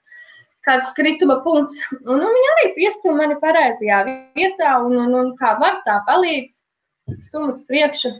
[0.65, 1.77] kāds krituma punkts.
[2.05, 4.01] Un, un viņi arī piestum mani pareizajā
[4.37, 6.57] vietā un, un, un kā var tā palīdz
[7.27, 8.13] stum uz priekšu.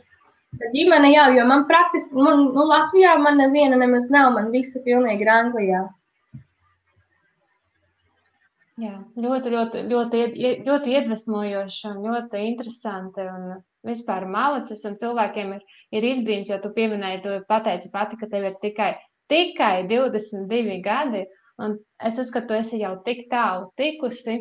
[0.52, 5.24] Ģimene jā, jo man praktiski, man, nu, Latvijā man neviena nemaz nav, man visi pilnīgi
[5.24, 5.82] ir Anglijā.
[8.82, 10.22] Jā, ļoti, ļoti, ļoti,
[10.68, 13.28] ļoti iedvesmojoši un ļoti interesanti.
[13.32, 15.62] Un vispār malicis un cilvēkiem ir,
[15.98, 18.92] ir izbrīns, jo tu pieminēji, tu pateici pati, ka tev ir tikai,
[19.32, 21.24] tikai 22 gadi.
[21.62, 24.38] Un es uzskatu, tu esi jau tik tālu tikusi.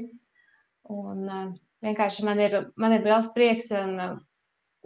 [0.91, 1.47] Un uh,
[1.87, 3.71] vienkārši man ir, man ir liels prieks.
[3.77, 4.19] Un, uh,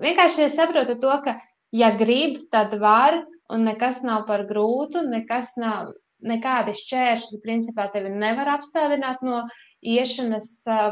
[0.02, 1.36] vienkārši es saprotu to, ka,
[1.74, 3.20] ja grib, tad var,
[3.52, 5.92] un nekas nav par grūtu, nekas nav,
[6.24, 9.42] nekādi šķēršļi, principā, tevi nevar apstādināt no
[9.84, 10.84] iešanas uh,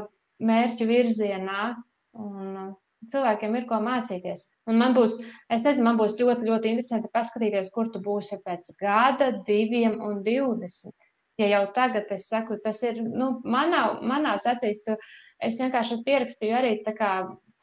[0.45, 1.73] mērķu virzienā.
[2.21, 2.73] Un, uh,
[3.11, 4.45] cilvēkiem ir ko mācīties.
[4.71, 5.17] Un man būs,
[5.51, 10.21] es nezinu, man būs ļoti, ļoti interesanti paskatīties, kur tu būsi pēc gada, diviem un
[10.23, 10.95] divdesmit
[11.43, 14.97] ja jau tagad es saku, tas ir, nu, manā, manās acīs, tu,
[15.43, 17.13] es vienkārši es pierakstīju arī tā kā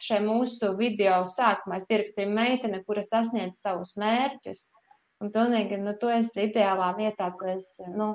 [0.04, 4.64] šai mūsu video sākumā, es pierakstīju meitene, kura sasniedz savus mērķus,
[5.24, 8.14] un pilnīgi, nu, tu esi ideālā vietā, tu esi, nu,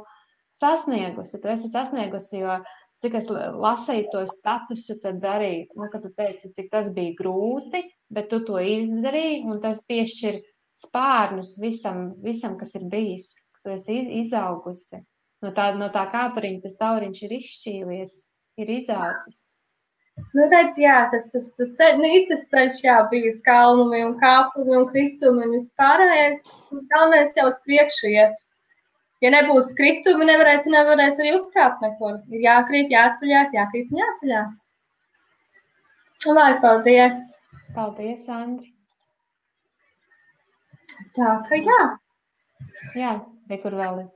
[0.56, 2.58] sasniegusi, tu esi sasniegusi, jo
[3.04, 7.84] cik es lasīju to statusu, tad arī, nu, kad tu teici, cik tas bija grūti,
[8.14, 10.40] bet tu to izdarīji, un tas piešķir
[10.86, 15.04] spārnus visam, visam kas ir bijis, ka tu esi izaugusi
[15.44, 18.14] no tā, no tā kāpuriņa tas tauriņš ir izšķīlies,
[18.62, 19.43] ir izaucis.
[20.34, 24.86] Nu, redz, jā, tas, tas, tas, nu, tas ceļš, jā, bija kalnumi un kāpumi un
[24.90, 26.44] kritumi un vispārējais.
[26.92, 28.36] Galvenais jau uz priekšu iet.
[29.22, 32.20] Ja nebūs kritumi, nevarētu, nevarēs arī uzkāpt nekur.
[32.34, 34.60] Ir jākrīt, jāceļās, jākrīt un jāceļās.
[36.34, 37.20] Lai, paldies!
[37.74, 38.70] Paldies, Andri!
[41.18, 41.82] Tā ka jā.
[42.98, 43.12] Jā,
[43.50, 44.10] re, kur vēl ir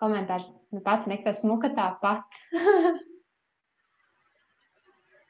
[0.00, 0.48] komentārs.
[0.72, 2.40] Nu, pat nekas smuka tāpat.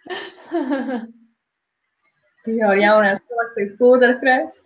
[2.61, 4.57] jau ir jaunais kolekcijas pūderkrēms.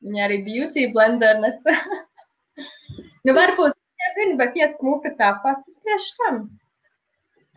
[0.00, 1.58] Viņa arī beauty blender nes.
[3.24, 3.72] nu, varbūt,
[4.04, 6.34] nezinu, bet ja smuka tāpat, tad priekš kam?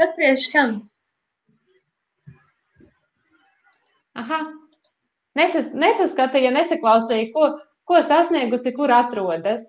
[0.02, 0.70] Tad priekš kam?
[4.20, 4.39] Aha.
[5.39, 7.44] Nesas, nesaskatīja, nesaklausīja, ko,
[7.89, 9.64] ko sasniegusi, kur atrodas.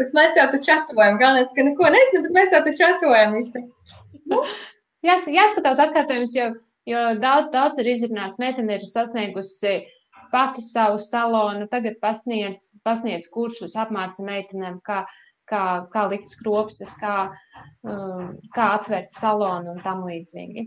[0.00, 1.18] Bet mēs jau te čatojam.
[1.20, 3.60] Galvenais, ka neko nezinu, bet mēs jau te čatojam visi.
[5.06, 6.46] Jās, jāskatās atkārtojums, jo,
[6.88, 8.40] jo daudz, daudz ir izrunāts.
[8.42, 9.76] Meitene ir sasniegusi
[10.32, 15.04] pati savu salonu, tagad pasniedz, pasniedz kursus, apmāca meitenēm, kā,
[15.50, 17.16] kā, kā likt skropstas, kā,
[17.86, 20.66] um, kā atvērt salonu un tam līdzīgi.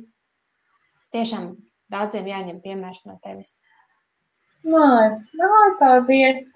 [1.16, 1.52] Tiešām
[1.92, 3.58] daudziem jāņem piemērs no tevis.
[4.68, 4.88] Nē,
[5.40, 6.50] nē, paldies.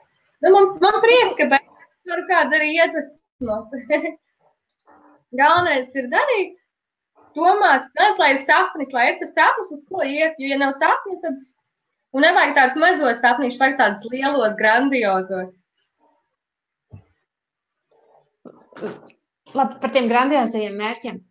[0.43, 3.73] Nu, man, man prieks, ka varu kādu arī iedvesmot.
[5.39, 6.59] Galvenais ir darīt,
[7.37, 10.39] domāt, tas, lai ir sapnis, lai ir tas sapnis, uz ko iet.
[10.41, 11.51] Jo, ja nav sapņu, tad
[12.13, 15.59] un nevajag tādus mazos sapņus, vajag tādus lielos, grandiozos.
[19.53, 21.21] Labi, par tiem grandiozajiem mērķiem.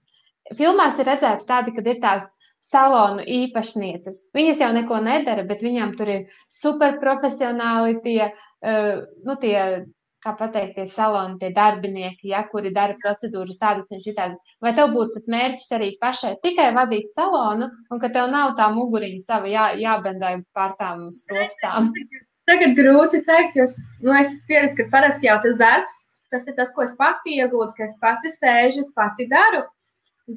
[0.58, 2.28] Filmās ir redzēti tādi, kad ir tās
[2.62, 4.28] salonu īpašnieces.
[4.36, 9.56] Viņas jau neko nedara, bet viņām tur ir super profesionāli tie, uh, nu, tie
[10.22, 14.42] kā pateikt, tie saloni, tie darbinieki, ja, kuri dara procedūras tādas un šitādas.
[14.62, 18.68] Vai tev būtu tas mērķis arī pašai tikai vadīt salonu, un ka tev nav tā
[18.74, 21.92] muguriņa sava jā, jābendai pār tām skropstām?
[22.50, 23.66] Tagad grūti teikt, jo
[24.02, 26.00] nu, es pieredzu, ka parasti jau tas darbs,
[26.34, 29.62] tas ir tas, ko es pati iegūtu, ka es pati sēžu, es pati daru.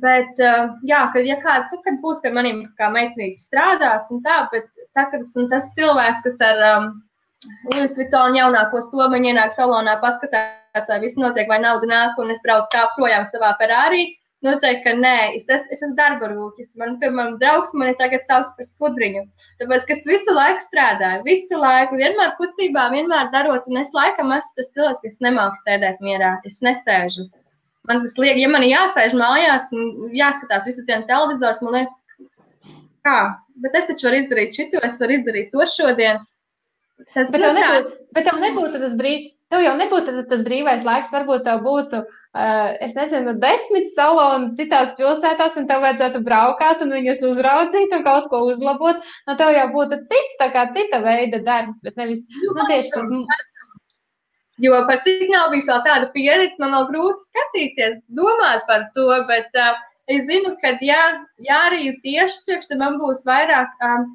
[0.02, 4.22] Bet, uh, jā, kad, ja kāds, tu, kad būs pie maniem kā meitenītes strādās un
[4.26, 4.66] tā, bet
[4.98, 6.88] tā, kad tas cilvēks, kas ar um,
[7.72, 12.42] Louis Vuitton jaunāko somiņu ienāk salonā, paskatās, vai viss notiek, vai nauda nāk, un es
[12.46, 14.06] braucu kā projām savā Ferrari.
[14.46, 16.76] Noteikti, ka nē, es, es, es esmu darba rūķis.
[16.78, 19.24] Man, piemēram, draugs mani tagad sauc par skudriņu.
[19.62, 24.36] Tāpēc, ka es visu laiku strādāju, visu laiku, vienmēr kustībā, vienmēr darot, un es laikam
[24.36, 26.36] esmu tas cilvēks, kas nemāku sēdēt mierā.
[26.46, 27.26] Es nesēžu.
[27.90, 31.98] Man tas liek, ja man jāsēž mājās un jāskatās visu dienu televizors, man liekas,
[33.08, 33.18] kā,
[33.66, 36.22] bet es taču varu izdarīt šito, es varu izdarīt to šodien.
[37.14, 41.12] Tas bet, tev nebūtu, bet tev nebūtu tas brīdis, tev jau nebūtu tas brīvais laiks,
[41.14, 46.96] varbūt tev būtu, uh, es nezinu, desmit saloni citās pilsētās, un tev vajadzētu braukāt un
[46.96, 49.04] viņus uzraudzīt un kaut ko uzlabot.
[49.28, 53.12] Nu, tev jau būtu cits, tā kā cita veida darbs, bet nevis, nu, tieši tas.
[54.64, 59.10] Jo par cik nav bijis vēl tāda pieredze, man vēl grūti skatīties, domāt par to,
[59.28, 59.74] bet uh,
[60.08, 61.02] es zinu, ka, ja,
[61.44, 63.76] ja arī es iešu priekš, tad man būs vairāk.
[63.84, 64.14] Um,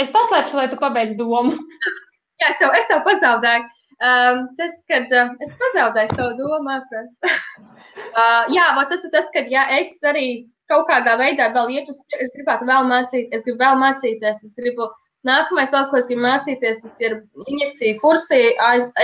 [0.00, 1.54] es paslēpšu, lai tu pabeidz domu.
[2.42, 3.68] Jā, es jau, es jau pazaudēju.
[4.02, 7.28] Um, tas, kad uh, es pazaudēju savu domu, atrast.
[8.18, 10.24] uh, jā, tas ir tas, ka ja es arī
[10.72, 14.58] kaut kādā veidā vēl iet uz, es gribētu vēl mācīt, es gribu vēl mācīties, es
[14.58, 14.90] gribu.
[15.22, 18.40] Nākamais, vēl, ko es gribu mācīties, tas ir injekcija kursi,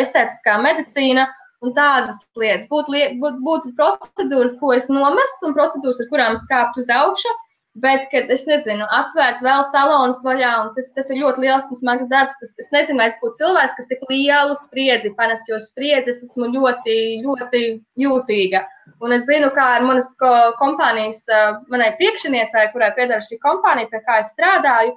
[0.01, 1.29] estētiskā medicīna
[1.63, 2.67] un tādas lietas.
[2.73, 6.91] Būtu, liet, būtu, būtu procedūras, ko es nomestu, un procedūras, ar kurām es kāptu uz
[6.91, 7.37] augšu.
[7.83, 11.79] Bet, kad es nezinu, atvērt vēl salonus vaļā, un tas, tas ir ļoti liels un
[11.79, 12.39] smags darbs.
[12.41, 16.23] Tas, es nezinu, vai es būtu cilvēks, kas tik lielu spriedzi panes, jo spriedzi es
[16.27, 17.63] esmu ļoti, ļoti
[18.03, 18.65] jūtīga.
[19.05, 20.09] Un es zinu, kā ar manas
[20.59, 21.23] kompānijas,
[21.69, 24.97] manai priekšniecei, kurai pieder šī kompānija, pie kā es strādāju,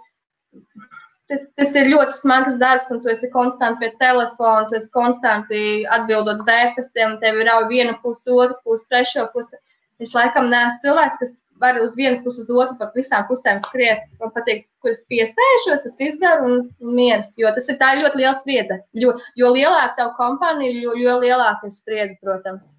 [1.31, 5.61] tas, tas ir ļoti smags darbs, un tu esi konstanti pie telefona, tu esi konstanti
[5.99, 9.59] atbildot uz dēpastiem, tev ir jau viena puse, otra puse, trešo puse.
[10.01, 14.03] Es laikam neesmu cilvēks, kas var uz vienu pusi, uz otru, pa visām pusēm skriet.
[14.21, 18.21] Man patīk, kur es piesēžos, es izdaru un, un mieras, jo tas ir tā ļoti
[18.21, 18.79] liela spriedze.
[18.97, 22.75] Jo, jo lielāka tev kompānija, jo, jo lielāka ir spriedze, protams.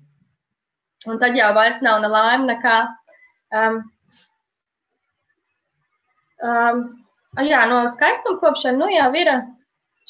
[1.07, 2.77] Un tad jau vairs nav ne laime, nekā.
[3.53, 3.81] Um,
[6.43, 6.85] um,
[7.41, 9.29] Jā, no skaistuma kopšana, nu jau ir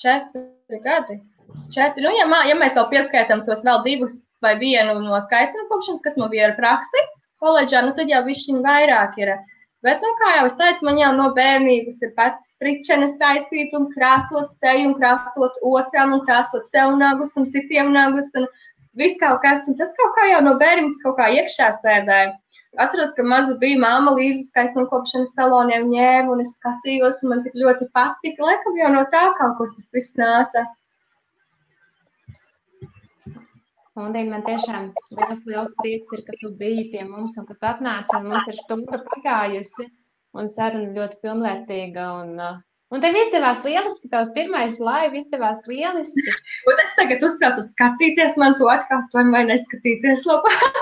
[0.01, 1.21] četri gadi.
[1.71, 5.69] Četri, nu, ja, mā, ja mēs vēl pieskaitām tos vēl divus vai vienu no skaistuma
[5.71, 7.05] kopšanas, kas man bija ar praksi
[7.43, 9.35] koledžā, nu tad jau višķiņ vairāk ir.
[9.83, 13.89] Bet, nu, kā jau es teicu, man jau no bērnības ir pats spričenes taisīt un
[13.95, 18.47] krāsot seju un krāsot otram un krāsot sev nagus un citiem nagus un
[19.01, 19.67] viss kaut kas.
[19.67, 22.31] Un tas kaut kā jau no bērnības kaut kā iekšā sēdēja.
[22.83, 27.43] Atceros, ka maza bija māma līdzi skaistuma kopšanas saloniem ņēma, un es skatījos, un man
[27.45, 28.47] tik ļoti patika.
[28.47, 30.63] Laikam jau no tā kaut kur tas viss nāca.
[34.01, 34.87] Un, man tiešām
[35.19, 38.47] liels, liels prieks ir, ka tu biji pie mums un ka tu atnāci, un mums
[38.49, 39.85] ir stunda pagājusi,
[40.41, 42.31] un saruna ļoti pilnvērtīga, un,
[42.97, 46.25] un tev izdevās lieliski, tavs pirmais laiva izdevās lieliski.
[46.73, 50.81] un es tagad uztraucu skatīties man to atkārtojumu vai neskatīties labāk.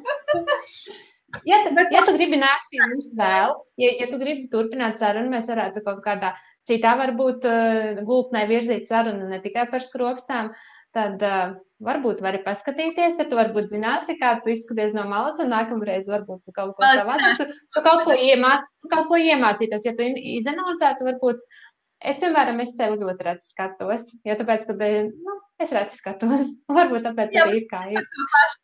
[1.46, 5.30] Ja, bet, ja tu gribi nākt pie mums vēl, ja, ja tu gribi turpināt sarunu,
[5.30, 6.32] mēs varētu kaut kādā
[6.66, 10.50] citā varbūt uh, gultnē virzīt sarunu ne tikai par skropstām,
[10.96, 11.54] tad uh,
[11.86, 16.42] varbūt vari paskatīties, tad tu varbūt zināsi, kā tu izskaties no malas, un nākamreiz varbūt
[16.44, 20.08] tu kaut ko savādāk, tu, tu kaut ko, iemā, tu kaut ko iemācītos, ja tu
[20.36, 21.44] izanalizētu, varbūt
[22.00, 26.52] Es, piemēram, es sev ļoti reti skatos, jo tāpēc, ka nu, es reti skatos.
[26.78, 28.06] Varbūt tāpēc Jā, arī ir kā ir.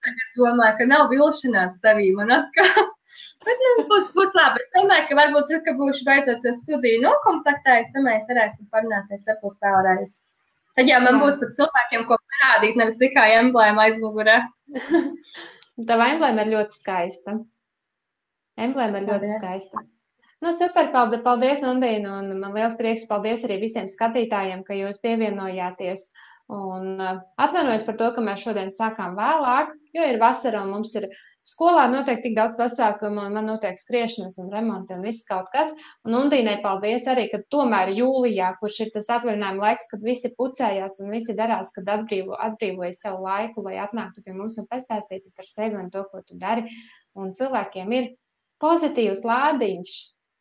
[0.08, 2.86] Es domāju, ka nav vilšanās sevī man atkal.
[3.44, 4.64] Bet, nu, būs, būs labi.
[4.64, 9.68] Es domāju, ka varbūt tad, kad būšu beidzot studiju nokomplektējis, tad mēs varēsim parunāties varbūt
[9.68, 10.16] vēlreiz.
[10.76, 11.20] Tad jau man Jā.
[11.24, 14.38] būs pat cilvēkiem, ko parādīt, nevis tikai emblēma aizmugurē.
[15.88, 17.38] Tava emblēma ir ļoti skaista.
[18.60, 19.38] Emblēma ir ļoti Paldies.
[19.40, 19.84] skaista.
[20.44, 25.00] Nu, super, paldies, paldies Undīna, un man liels prieks, paldies arī visiem skatītājiem, ka jūs
[25.04, 26.10] pievienojāties.
[26.52, 30.92] Un uh, atvainojos par to, ka mēs šodien sākām vēlāk, jo ir vasara un mums
[31.00, 31.08] ir
[31.46, 35.70] skolā notiek tik daudz pasākumu, un man notiek skriešanas un remonti un viss kaut kas.
[36.06, 40.98] Un Undīnai paldies arī, ka tomēr jūlijā, kurš ir tas atvaļinājuma laiks, kad visi pucējās
[41.04, 45.48] un visi darās, kad atbrīvo, atbrīvoja savu laiku, lai atnāktu pie mums un pastāstītu par
[45.48, 46.66] sevi un to, ko tu dari.
[47.16, 48.08] Un cilvēkiem ir
[48.62, 49.92] pozitīvs lādiņš,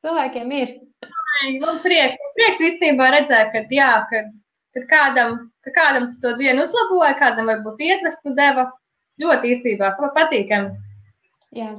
[0.03, 0.73] cilvēkiem ir.
[1.61, 4.33] Man prieks, man prieks īstenībā redzēt, ka, jā, kad,
[4.73, 5.37] kad kādam,
[5.67, 8.69] ka kādam tas to dienu uzlaboja, kādam varbūt iedvesmu deva.
[9.21, 10.84] Ļoti īstenībā patīkami.
[11.55, 11.71] Jā.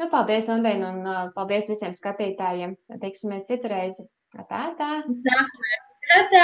[0.00, 2.74] Nu, paldies, Undēn, un uh, paldies visiem skatītājiem.
[3.02, 4.08] Tiksimies citu reizi.
[4.34, 4.88] Tā, tā.
[5.06, 5.78] Nākamajā.
[6.08, 6.42] Tā, tā.